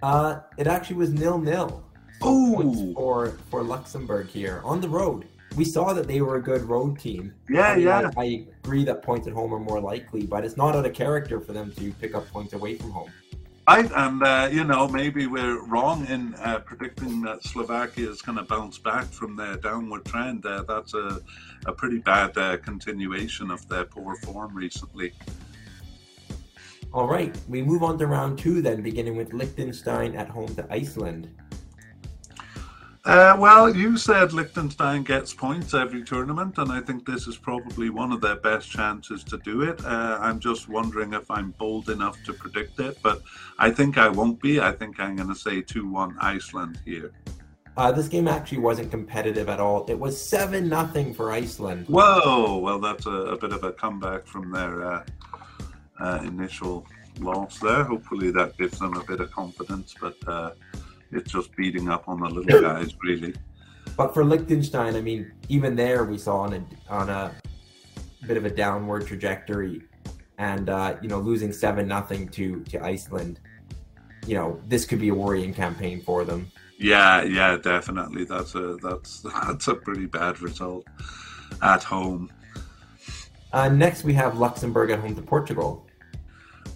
Uh, 0.03 0.41
it 0.57 0.67
actually 0.67 0.97
was 0.97 1.11
nil 1.11 1.39
nil. 1.39 1.85
Ooh. 2.25 2.93
for 2.95 3.39
for 3.51 3.63
Luxembourg 3.63 4.29
here 4.29 4.61
on 4.65 4.81
the 4.81 4.89
road. 4.89 5.27
We 5.57 5.65
saw 5.65 5.93
that 5.93 6.07
they 6.07 6.21
were 6.21 6.37
a 6.37 6.43
good 6.43 6.63
road 6.63 6.99
team. 6.99 7.35
Yeah, 7.49 7.73
I 7.73 7.77
mean, 7.77 7.87
yeah. 7.87 8.11
I, 8.17 8.23
I 8.23 8.47
agree 8.63 8.85
that 8.85 9.03
points 9.03 9.27
at 9.27 9.33
home 9.33 9.53
are 9.53 9.59
more 9.59 9.81
likely, 9.81 10.25
but 10.25 10.45
it's 10.45 10.57
not 10.57 10.77
out 10.77 10.87
of 10.87 10.95
character 10.95 11.41
for 11.41 11.53
them 11.53 11.73
to 11.73 11.93
pick 11.95 12.15
up 12.15 12.31
points 12.31 12.53
away 12.53 12.77
from 12.77 12.93
home. 12.93 13.11
Right, 13.69 13.91
and 13.95 14.23
uh, 14.23 14.49
you 14.51 14.65
know 14.65 14.89
maybe 14.89 15.27
we're 15.27 15.63
wrong 15.63 16.05
in 16.09 16.35
uh, 16.37 16.59
predicting 16.59 17.21
that 17.23 17.45
Slovakia 17.45 18.11
is 18.11 18.21
going 18.21 18.37
to 18.39 18.45
bounce 18.45 18.79
back 18.79 19.05
from 19.07 19.37
their 19.37 19.57
downward 19.57 20.05
trend. 20.05 20.45
Uh, 20.45 20.65
that's 20.67 20.95
a, 20.95 21.21
a 21.67 21.73
pretty 21.73 21.99
bad 21.99 22.37
uh, 22.37 22.57
continuation 22.57 23.51
of 23.51 23.69
their 23.69 23.85
poor 23.85 24.17
form 24.17 24.57
recently. 24.57 25.13
All 26.93 27.07
right, 27.07 27.37
we 27.49 27.63
move 27.63 27.85
on 27.85 27.97
to 27.99 28.09
round 28.09 28.41
two 28.41 28.61
then, 28.61 28.83
beginning 28.83 29.17
with 29.17 29.33
Liechtenstein 29.33 30.17
at 30.17 30.29
home 30.29 30.53
to 30.57 30.67
Iceland. 30.69 31.29
Uh, 33.07 33.35
well, 33.39 33.75
you 33.75 33.97
said 33.97 34.35
Liechtenstein 34.35 35.03
gets 35.03 35.33
points 35.33 35.73
every 35.73 36.05
tournament, 36.05 36.59
and 36.59 36.71
I 36.71 36.83
think 36.83 37.07
this 37.07 37.27
is 37.27 37.39
probably 37.39 37.89
one 37.89 38.13
of 38.13 38.21
their 38.21 38.37
best 38.37 38.71
chances 38.71 39.25
to 39.25 39.39
do 39.39 39.63
it. 39.63 39.83
Uh, 39.83 40.19
I'm 40.21 40.39
just 40.39 40.69
wondering 40.69 41.15
if 41.15 41.31
I'm 41.31 41.53
bold 41.53 41.89
enough 41.89 42.23
to 42.25 42.35
predict 42.35 42.79
it, 42.79 42.99
but 43.03 43.23
I 43.59 43.71
think 43.71 43.97
I 43.97 44.09
won't 44.09 44.41
be. 44.43 44.61
I 44.61 44.73
think 44.73 45.01
I'm 45.01 45.17
going 45.17 45.31
to 45.31 45.35
say 45.35 45.63
2 45.63 45.89
1 45.89 46.19
Iceland 46.21 46.79
here. 46.85 47.13
Uh, 47.75 47.91
this 47.91 48.09
game 48.09 48.29
actually 48.29 48.59
wasn't 48.59 48.91
competitive 48.91 49.49
at 49.49 49.61
all. 49.61 49.87
It 49.89 49.99
was 49.99 50.21
seven 50.21 50.69
nothing 50.69 51.15
for 51.15 51.33
Iceland. 51.33 51.87
Whoa! 51.89 52.59
Well, 52.59 52.81
that's 52.81 53.07
a, 53.07 53.11
a 53.11 53.39
bit 53.39 53.53
of 53.53 53.65
a 53.65 53.73
comeback 53.73 54.27
from 54.27 54.51
their 54.51 54.85
uh, 54.85 55.05
uh, 55.99 56.21
initial 56.25 56.85
loss 57.21 57.59
there. 57.61 57.85
Hopefully, 57.85 58.31
that 58.33 58.59
gives 58.59 58.79
them 58.79 58.93
a 58.95 59.05
bit 59.05 59.21
of 59.21 59.31
confidence, 59.31 59.95
but 59.99 60.17
uh, 60.27 60.51
it's 61.13 61.33
just 61.33 61.55
beating 61.57 61.89
up 61.89 62.09
on 62.09 62.21
the 62.21 62.29
little 62.29 62.61
guys, 62.69 62.95
really. 63.03 63.35
But 63.97 64.15
for 64.15 64.25
Liechtenstein, 64.25 64.97
I 64.97 65.01
mean, 65.01 65.33
even 65.49 65.77
there 65.77 66.05
we 66.05 66.19
saw 66.19 66.39
on 66.39 66.55
a 66.55 66.65
on 66.89 67.11
a 67.11 67.33
bit 68.27 68.37
of 68.37 68.45
a 68.45 68.51
downward 68.51 69.07
trajectory, 69.07 69.83
and 70.39 70.69
uh, 70.69 70.97
you 71.03 71.09
know 71.09 71.19
losing 71.19 71.53
seven 71.53 71.89
nothing 71.89 72.29
to 72.31 72.63
to 72.65 72.83
Iceland. 72.85 73.41
You 74.27 74.37
know 74.37 74.61
this 74.69 74.85
could 74.85 75.01
be 75.01 75.09
a 75.09 75.15
worrying 75.15 75.53
campaign 75.53 76.03
for 76.03 76.25
them. 76.25 76.51
Yeah, 76.79 77.23
yeah, 77.23 77.57
definitely. 77.57 78.25
That's 78.25 78.55
a 78.55 78.77
that's 78.83 79.21
that's 79.47 79.69
a 79.69 79.75
pretty 79.75 80.07
bad 80.07 80.41
result 80.41 80.87
at 81.63 81.83
home. 81.83 82.33
Uh, 83.53 83.69
next, 83.69 84.05
we 84.05 84.15
have 84.15 84.39
Luxembourg 84.39 84.91
at 84.91 85.01
home 85.01 85.15
to 85.17 85.23
Portugal. 85.23 85.87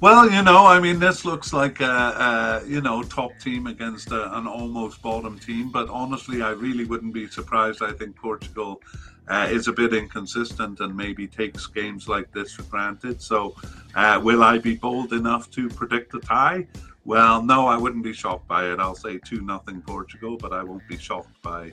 Well, 0.05 0.31
you 0.31 0.43
know, 0.43 0.67
I 0.67 0.81
mean, 0.81 0.99
this 0.99 1.25
looks 1.25 1.55
like 1.55 1.81
a, 1.81 2.61
a 2.63 2.69
you 2.69 2.83
know 2.83 3.03
top 3.03 3.39
team 3.39 3.67
against 3.67 4.13
a, 4.13 4.37
an 4.37 4.47
almost 4.47 5.01
bottom 5.01 5.39
team. 5.39 5.71
But 5.71 5.89
honestly, 5.89 6.43
I 6.43 6.51
really 6.51 6.85
wouldn't 6.85 7.15
be 7.15 7.27
surprised. 7.27 7.83
I 7.83 7.93
think 7.93 8.15
Portugal 8.15 8.83
uh, 9.29 9.49
is 9.51 9.67
a 9.67 9.73
bit 9.73 9.95
inconsistent 9.95 10.81
and 10.81 10.95
maybe 10.95 11.27
takes 11.27 11.67
games 11.67 12.07
like 12.07 12.31
this 12.33 12.53
for 12.53 12.65
granted. 12.65 13.23
So, 13.23 13.57
uh, 13.95 14.21
will 14.23 14.45
I 14.45 14.59
be 14.59 14.75
bold 14.75 15.15
enough 15.15 15.51
to 15.53 15.71
predict 15.71 16.13
a 16.13 16.21
tie? 16.21 16.67
Well, 17.07 17.43
no, 17.43 17.67
I 17.67 17.79
wouldn't 17.79 18.05
be 18.05 18.13
shocked 18.13 18.47
by 18.47 18.71
it. 18.71 18.81
I'll 18.81 18.95
say 18.95 19.17
two 19.17 19.41
nothing 19.41 19.81
Portugal, 19.81 20.37
but 20.37 20.53
I 20.53 20.63
won't 20.63 20.87
be 20.87 20.99
shocked 20.99 21.41
by 21.41 21.73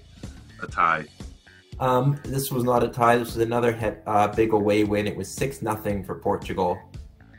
a 0.63 0.67
tie. 0.67 1.03
Um, 1.81 2.17
this 2.23 2.49
was 2.49 2.63
not 2.63 2.81
a 2.81 2.87
tie. 2.87 3.17
This 3.17 3.35
was 3.35 3.43
another 3.43 3.97
uh, 4.07 4.29
big 4.29 4.53
away 4.53 4.85
win. 4.85 5.05
It 5.05 5.17
was 5.17 5.29
six 5.29 5.61
nothing 5.61 6.01
for 6.01 6.15
Portugal. 6.15 6.79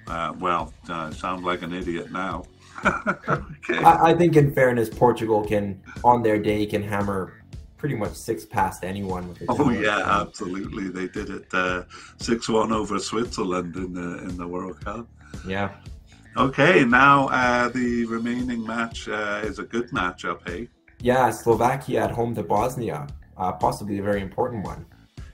Uh, 0.07 0.33
well, 0.39 0.73
uh, 0.89 1.11
sound 1.11 1.45
like 1.45 1.63
an 1.63 1.73
idiot 1.73 2.11
now. 2.11 2.45
okay. 2.85 3.79
I, 3.79 4.11
I 4.11 4.15
think, 4.15 4.37
in 4.37 4.55
fairness, 4.55 4.89
Portugal 4.89 5.45
can, 5.45 5.81
on 6.03 6.23
their 6.23 6.39
day, 6.39 6.67
can 6.67 6.83
hammer 6.83 7.43
pretty 7.77 7.95
much 7.97 8.15
six 8.15 8.45
past 8.45 8.85
anyone. 8.85 9.29
With 9.29 9.43
Oh 9.49 9.71
yeah, 9.71 10.21
absolutely. 10.21 10.89
They 10.89 11.09
did 11.09 11.31
it 11.31 11.87
six 12.19 12.49
one 12.49 12.73
over 12.73 12.99
Switzerland 12.99 13.75
in 13.77 13.93
the 13.93 14.19
in 14.19 14.37
the 14.37 14.47
World 14.47 14.81
Cup. 14.85 15.09
yeah. 15.47 15.71
Okay, 16.37 16.83
now 16.85 17.29
uh, 17.29 17.69
the 17.69 18.07
remaining 18.07 18.65
match 18.67 19.07
uh, 19.07 19.43
is 19.45 19.59
a 19.59 19.65
good 19.65 19.91
matchup, 19.91 20.49
hey? 20.49 20.67
Yeah, 21.01 21.29
Slovakia 21.31 22.05
at 22.05 22.11
home 22.11 22.35
to 22.37 22.43
Bosnia, 22.43 23.07
uh, 23.37 23.53
possibly 23.53 23.99
a 23.99 24.03
very 24.03 24.23
important 24.23 24.65
one. 24.65 24.87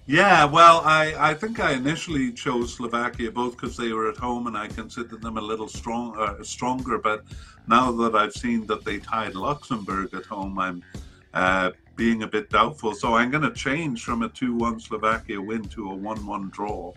Yeah, 0.08 0.46
well, 0.46 0.80
I, 0.86 1.14
I 1.18 1.34
think 1.34 1.60
I 1.60 1.72
initially 1.72 2.32
chose 2.32 2.72
Slovakia 2.72 3.30
both 3.30 3.58
because 3.58 3.76
they 3.76 3.92
were 3.92 4.08
at 4.08 4.16
home 4.16 4.46
and 4.46 4.56
I 4.56 4.66
considered 4.66 5.20
them 5.20 5.36
a 5.36 5.40
little 5.40 5.68
strong 5.68 6.16
uh, 6.18 6.42
stronger. 6.42 6.96
But 6.96 7.24
now 7.66 7.92
that 7.92 8.16
I've 8.16 8.32
seen 8.32 8.66
that 8.68 8.86
they 8.86 9.00
tied 9.00 9.34
Luxembourg 9.34 10.14
at 10.14 10.24
home, 10.24 10.58
I'm 10.58 10.82
uh, 11.34 11.72
being 11.94 12.22
a 12.22 12.26
bit 12.26 12.48
doubtful. 12.48 12.94
So 12.94 13.16
I'm 13.16 13.30
going 13.30 13.42
to 13.42 13.52
change 13.52 14.02
from 14.02 14.22
a 14.22 14.30
2 14.30 14.54
1 14.54 14.80
Slovakia 14.80 15.38
win 15.42 15.64
to 15.76 15.90
a 15.90 15.94
1 15.94 16.24
1 16.24 16.48
draw. 16.48 16.94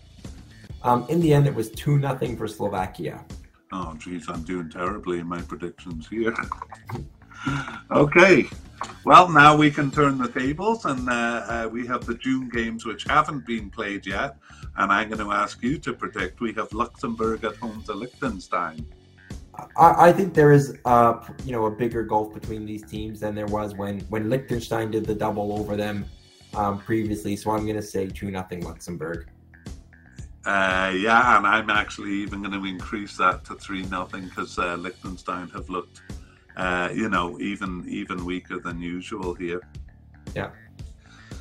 Um, 0.82 1.04
in 1.10 1.20
the 1.20 1.34
end, 1.34 1.46
it 1.46 1.54
was 1.54 1.68
two 1.68 1.98
nothing 1.98 2.34
for 2.34 2.48
Slovakia. 2.48 3.22
Oh, 3.72 3.94
geez, 3.98 4.24
I'm 4.30 4.42
doing 4.42 4.70
terribly 4.70 5.18
in 5.18 5.26
my 5.26 5.42
predictions 5.42 6.08
here. 6.08 6.34
okay, 7.90 8.48
well, 9.04 9.28
now 9.28 9.56
we 9.56 9.70
can 9.70 9.90
turn 9.90 10.18
the 10.18 10.28
tables, 10.28 10.84
and 10.84 11.08
uh, 11.08 11.12
uh, 11.12 11.68
we 11.70 11.86
have 11.86 12.06
the 12.06 12.14
June 12.14 12.48
games 12.48 12.84
which 12.84 13.04
haven't 13.04 13.46
been 13.46 13.70
played 13.70 14.06
yet. 14.06 14.36
And 14.76 14.90
I'm 14.90 15.08
going 15.10 15.24
to 15.24 15.32
ask 15.32 15.62
you 15.62 15.78
to 15.78 15.92
predict. 15.92 16.40
We 16.40 16.52
have 16.54 16.72
Luxembourg 16.72 17.44
at 17.44 17.56
home 17.56 17.82
to 17.84 17.92
Liechtenstein. 17.92 18.86
I, 19.76 20.08
I 20.08 20.12
think 20.12 20.34
there 20.34 20.52
is, 20.52 20.78
uh, 20.84 21.20
you 21.44 21.52
know, 21.52 21.66
a 21.66 21.70
bigger 21.70 22.02
gulf 22.02 22.32
between 22.32 22.64
these 22.64 22.82
teams 22.84 23.20
than 23.20 23.34
there 23.34 23.46
was 23.46 23.74
when 23.74 24.00
when 24.02 24.30
Liechtenstein 24.30 24.90
did 24.90 25.04
the 25.04 25.14
double 25.14 25.58
over 25.58 25.76
them 25.76 26.06
um, 26.54 26.78
previously. 26.78 27.36
So 27.36 27.50
I'm 27.50 27.64
going 27.64 27.76
to 27.76 27.82
say 27.82 28.06
two 28.06 28.30
nothing 28.30 28.64
Luxembourg. 28.64 29.28
Uh, 30.44 30.92
yeah, 30.96 31.36
and 31.36 31.46
I'm 31.46 31.70
actually 31.70 32.14
even 32.14 32.42
going 32.42 32.60
to 32.60 32.66
increase 32.66 33.16
that 33.16 33.44
to 33.44 33.54
three 33.54 33.84
nothing 33.84 34.24
because 34.24 34.58
uh, 34.58 34.74
Liechtenstein 34.76 35.48
have 35.50 35.68
looked, 35.68 36.02
uh, 36.56 36.88
you 36.92 37.08
know, 37.08 37.38
even 37.40 37.84
even 37.88 38.24
weaker 38.24 38.58
than 38.58 38.80
usual 38.80 39.34
here. 39.34 39.60
Yeah. 40.34 40.50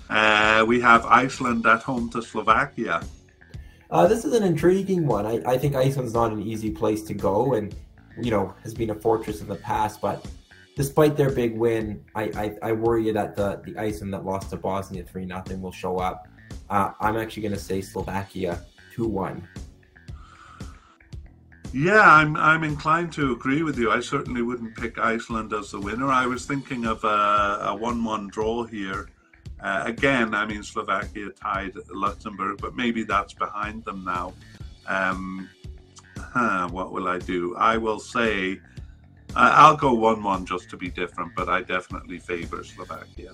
Uh, 0.10 0.66
we 0.68 0.80
have 0.82 1.06
Iceland 1.06 1.66
at 1.66 1.84
home 1.84 2.10
to 2.12 2.22
Slovakia. 2.22 3.02
Uh, 3.90 4.08
this 4.08 4.26
is 4.26 4.34
an 4.34 4.44
intriguing 4.44 5.06
one. 5.08 5.26
I, 5.26 5.42
I 5.46 5.58
think 5.58 5.76
Iceland's 5.76 6.14
not 6.14 6.32
an 6.32 6.42
easy 6.42 6.72
place 6.72 7.04
to 7.04 7.14
go, 7.14 7.54
and 7.54 7.76
you 8.22 8.32
know 8.32 8.54
has 8.64 8.74
been 8.74 8.90
a 8.90 8.96
fortress 8.96 9.42
in 9.42 9.48
the 9.48 9.56
past. 9.56 10.02
But 10.02 10.26
despite 10.76 11.16
their 11.16 11.32
big 11.32 11.58
win, 11.58 12.04
I 12.16 12.24
I, 12.36 12.70
I 12.70 12.72
worry 12.72 13.12
that 13.12 13.36
the 13.36 13.62
the 13.64 13.78
Iceland 13.78 14.14
that 14.14 14.26
lost 14.26 14.50
to 14.52 14.58
Bosnia 14.58 15.04
three 15.04 15.26
nothing 15.26 15.62
will 15.62 15.72
show 15.72 15.98
up. 15.98 16.28
Uh, 16.70 16.92
I'm 17.00 17.18
actually 17.18 17.44
going 17.44 17.54
to 17.54 17.60
say 17.60 17.82
Slovakia 17.82 18.64
two 18.94 19.08
one. 19.08 19.48
Yeah, 21.74 22.02
I'm 22.02 22.36
I'm 22.36 22.64
inclined 22.64 23.14
to 23.14 23.32
agree 23.32 23.64
with 23.64 23.78
you. 23.78 23.92
I 23.92 24.02
certainly 24.02 24.42
wouldn't 24.42 24.76
pick 24.76 25.00
Iceland 25.00 25.54
as 25.54 25.72
the 25.72 25.80
winner. 25.80 26.08
I 26.08 26.26
was 26.26 26.46
thinking 26.46 26.86
of 26.86 27.04
a, 27.06 27.72
a 27.72 27.76
one-one 27.76 28.28
draw 28.28 28.66
here. 28.66 29.10
Uh, 29.62 29.84
again, 29.86 30.34
I 30.34 30.46
mean 30.46 30.64
Slovakia 30.64 31.30
tied 31.30 31.74
Luxembourg, 31.90 32.60
but 32.60 32.76
maybe 32.76 33.04
that's 33.04 33.34
behind 33.34 33.86
them 33.86 34.04
now. 34.04 34.34
Um, 34.88 35.50
huh, 36.18 36.68
what 36.70 36.92
will 36.92 37.08
I 37.08 37.20
do? 37.20 37.56
I 37.56 37.78
will 37.78 38.00
say 38.00 38.60
uh, 39.36 39.54
I'll 39.56 39.78
go 39.78 39.94
one-one 39.94 40.46
just 40.46 40.70
to 40.72 40.78
be 40.78 40.90
different, 40.90 41.32
but 41.38 41.48
I 41.48 41.62
definitely 41.62 42.20
favour 42.20 42.66
Slovakia. 42.66 43.32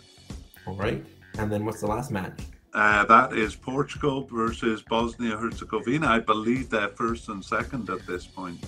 All 0.67 0.75
right. 0.75 1.03
And 1.39 1.51
then 1.51 1.65
what's 1.65 1.81
the 1.81 1.88
last 1.88 2.11
match? 2.11 2.39
Uh, 2.78 3.03
that 3.05 3.34
is 3.34 3.55
Portugal 3.55 4.28
versus 4.32 4.84
Bosnia 4.84 5.36
Herzegovina. 5.36 6.05
I 6.05 6.19
believe 6.19 6.69
they're 6.69 6.89
first 6.89 7.28
and 7.28 7.43
second 7.43 7.89
at 7.89 8.05
this 8.05 8.28
point. 8.28 8.63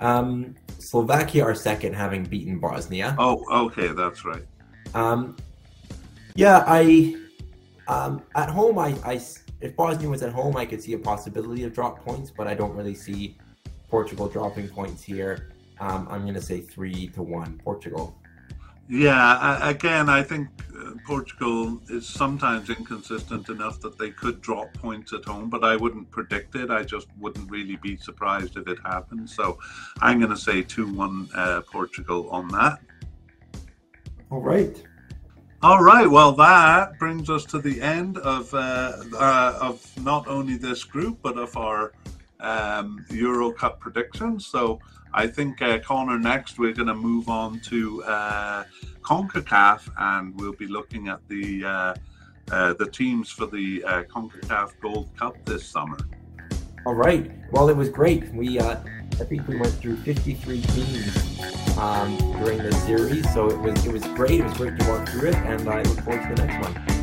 Um, 0.00 0.56
Slovakia 0.80 1.44
are 1.44 1.54
second, 1.54 1.94
having 1.94 2.24
beaten 2.24 2.58
Bosnia. 2.58 3.14
Oh, 3.16 3.44
okay, 3.66 3.92
that's 3.92 4.24
right. 4.24 4.42
Um, 4.92 5.36
yeah, 6.34 6.64
I 6.66 7.14
um, 7.86 8.24
at 8.34 8.50
home 8.50 8.76
I, 8.76 8.96
I 9.04 9.20
if 9.60 9.76
Bosnia 9.76 10.08
was 10.08 10.24
at 10.24 10.32
home, 10.32 10.56
I 10.56 10.66
could 10.66 10.82
see 10.82 10.94
a 10.94 10.98
possibility 10.98 11.62
of 11.62 11.72
drop 11.72 12.04
points, 12.04 12.32
but 12.36 12.48
I 12.48 12.54
don't 12.54 12.74
really 12.74 12.96
see 12.96 13.38
Portugal 13.88 14.28
dropping 14.28 14.68
points 14.68 15.00
here. 15.04 15.52
Um, 15.78 16.08
I'm 16.10 16.22
going 16.22 16.34
to 16.34 16.42
say 16.42 16.60
three 16.60 17.06
to 17.14 17.22
one, 17.22 17.60
Portugal. 17.62 18.18
Yeah, 18.88 19.66
again, 19.66 20.08
I 20.08 20.24
think 20.24 20.48
Portugal 21.04 21.80
is 21.88 22.08
sometimes 22.08 22.70
inconsistent 22.70 23.48
enough 23.48 23.80
that 23.80 23.98
they 23.98 24.10
could 24.10 24.40
drop 24.40 24.72
points 24.74 25.12
at 25.12 25.24
home, 25.24 25.50
but 25.50 25.62
I 25.62 25.76
wouldn't 25.76 26.10
predict 26.10 26.54
it. 26.54 26.70
I 26.70 26.82
just 26.82 27.08
wouldn't 27.18 27.50
really 27.50 27.76
be 27.76 27.96
surprised 27.96 28.56
if 28.56 28.66
it 28.66 28.78
happened. 28.84 29.28
So 29.28 29.58
I'm 30.00 30.18
going 30.18 30.30
to 30.30 30.36
say 30.36 30.62
2 30.62 30.92
1 30.92 31.28
uh, 31.34 31.60
Portugal 31.62 32.28
on 32.30 32.48
that. 32.48 32.78
All 34.30 34.40
right. 34.40 34.82
All 35.62 35.82
right. 35.82 36.10
Well, 36.10 36.32
that 36.32 36.98
brings 36.98 37.30
us 37.30 37.44
to 37.46 37.58
the 37.58 37.80
end 37.80 38.18
of 38.18 38.52
uh, 38.52 38.92
uh, 39.16 39.58
of 39.60 39.86
not 40.02 40.26
only 40.28 40.56
this 40.56 40.84
group 40.84 41.18
but 41.22 41.38
of 41.38 41.56
our 41.56 41.92
um, 42.40 43.04
Euro 43.10 43.52
Cup 43.52 43.80
predictions. 43.80 44.46
So 44.46 44.78
I 45.16 45.28
think 45.28 45.62
uh, 45.62 45.78
Connor 45.78 46.18
next 46.18 46.58
we're 46.58 46.72
going 46.72 46.88
to 46.88 46.94
move 46.94 47.28
on 47.28 47.60
to 47.60 48.02
uh, 48.02 48.64
Concacaf 49.00 49.88
and 49.96 50.34
we'll 50.38 50.52
be 50.54 50.66
looking 50.66 51.08
at 51.08 51.20
the 51.28 51.64
uh, 51.64 51.94
uh 52.50 52.74
the 52.74 52.90
teams 52.90 53.30
for 53.30 53.46
the 53.46 53.82
uh, 53.84 54.02
Concacaf 54.04 54.72
Gold 54.80 55.08
Cup 55.16 55.36
this 55.44 55.64
summer. 55.64 55.96
All 56.84 56.94
right. 56.94 57.30
Well, 57.52 57.68
it 57.68 57.76
was 57.76 57.88
great. 57.88 58.28
We 58.34 58.58
uh, 58.58 58.76
I 59.20 59.24
think 59.24 59.46
we 59.46 59.56
went 59.56 59.72
through 59.74 59.98
53 59.98 60.60
teams 60.60 61.78
um, 61.78 62.16
during 62.42 62.58
the 62.58 62.72
series, 62.72 63.32
so 63.32 63.48
it 63.48 63.58
was 63.58 63.86
it 63.86 63.92
was 63.92 64.04
great. 64.18 64.40
It 64.40 64.44
was 64.44 64.54
great 64.54 64.78
to 64.80 64.88
walk 64.88 65.08
through 65.08 65.28
it, 65.28 65.36
and 65.36 65.68
I 65.68 65.82
look 65.82 66.00
forward 66.00 66.22
to 66.22 66.34
the 66.34 66.44
next 66.44 66.66
one. 66.66 66.93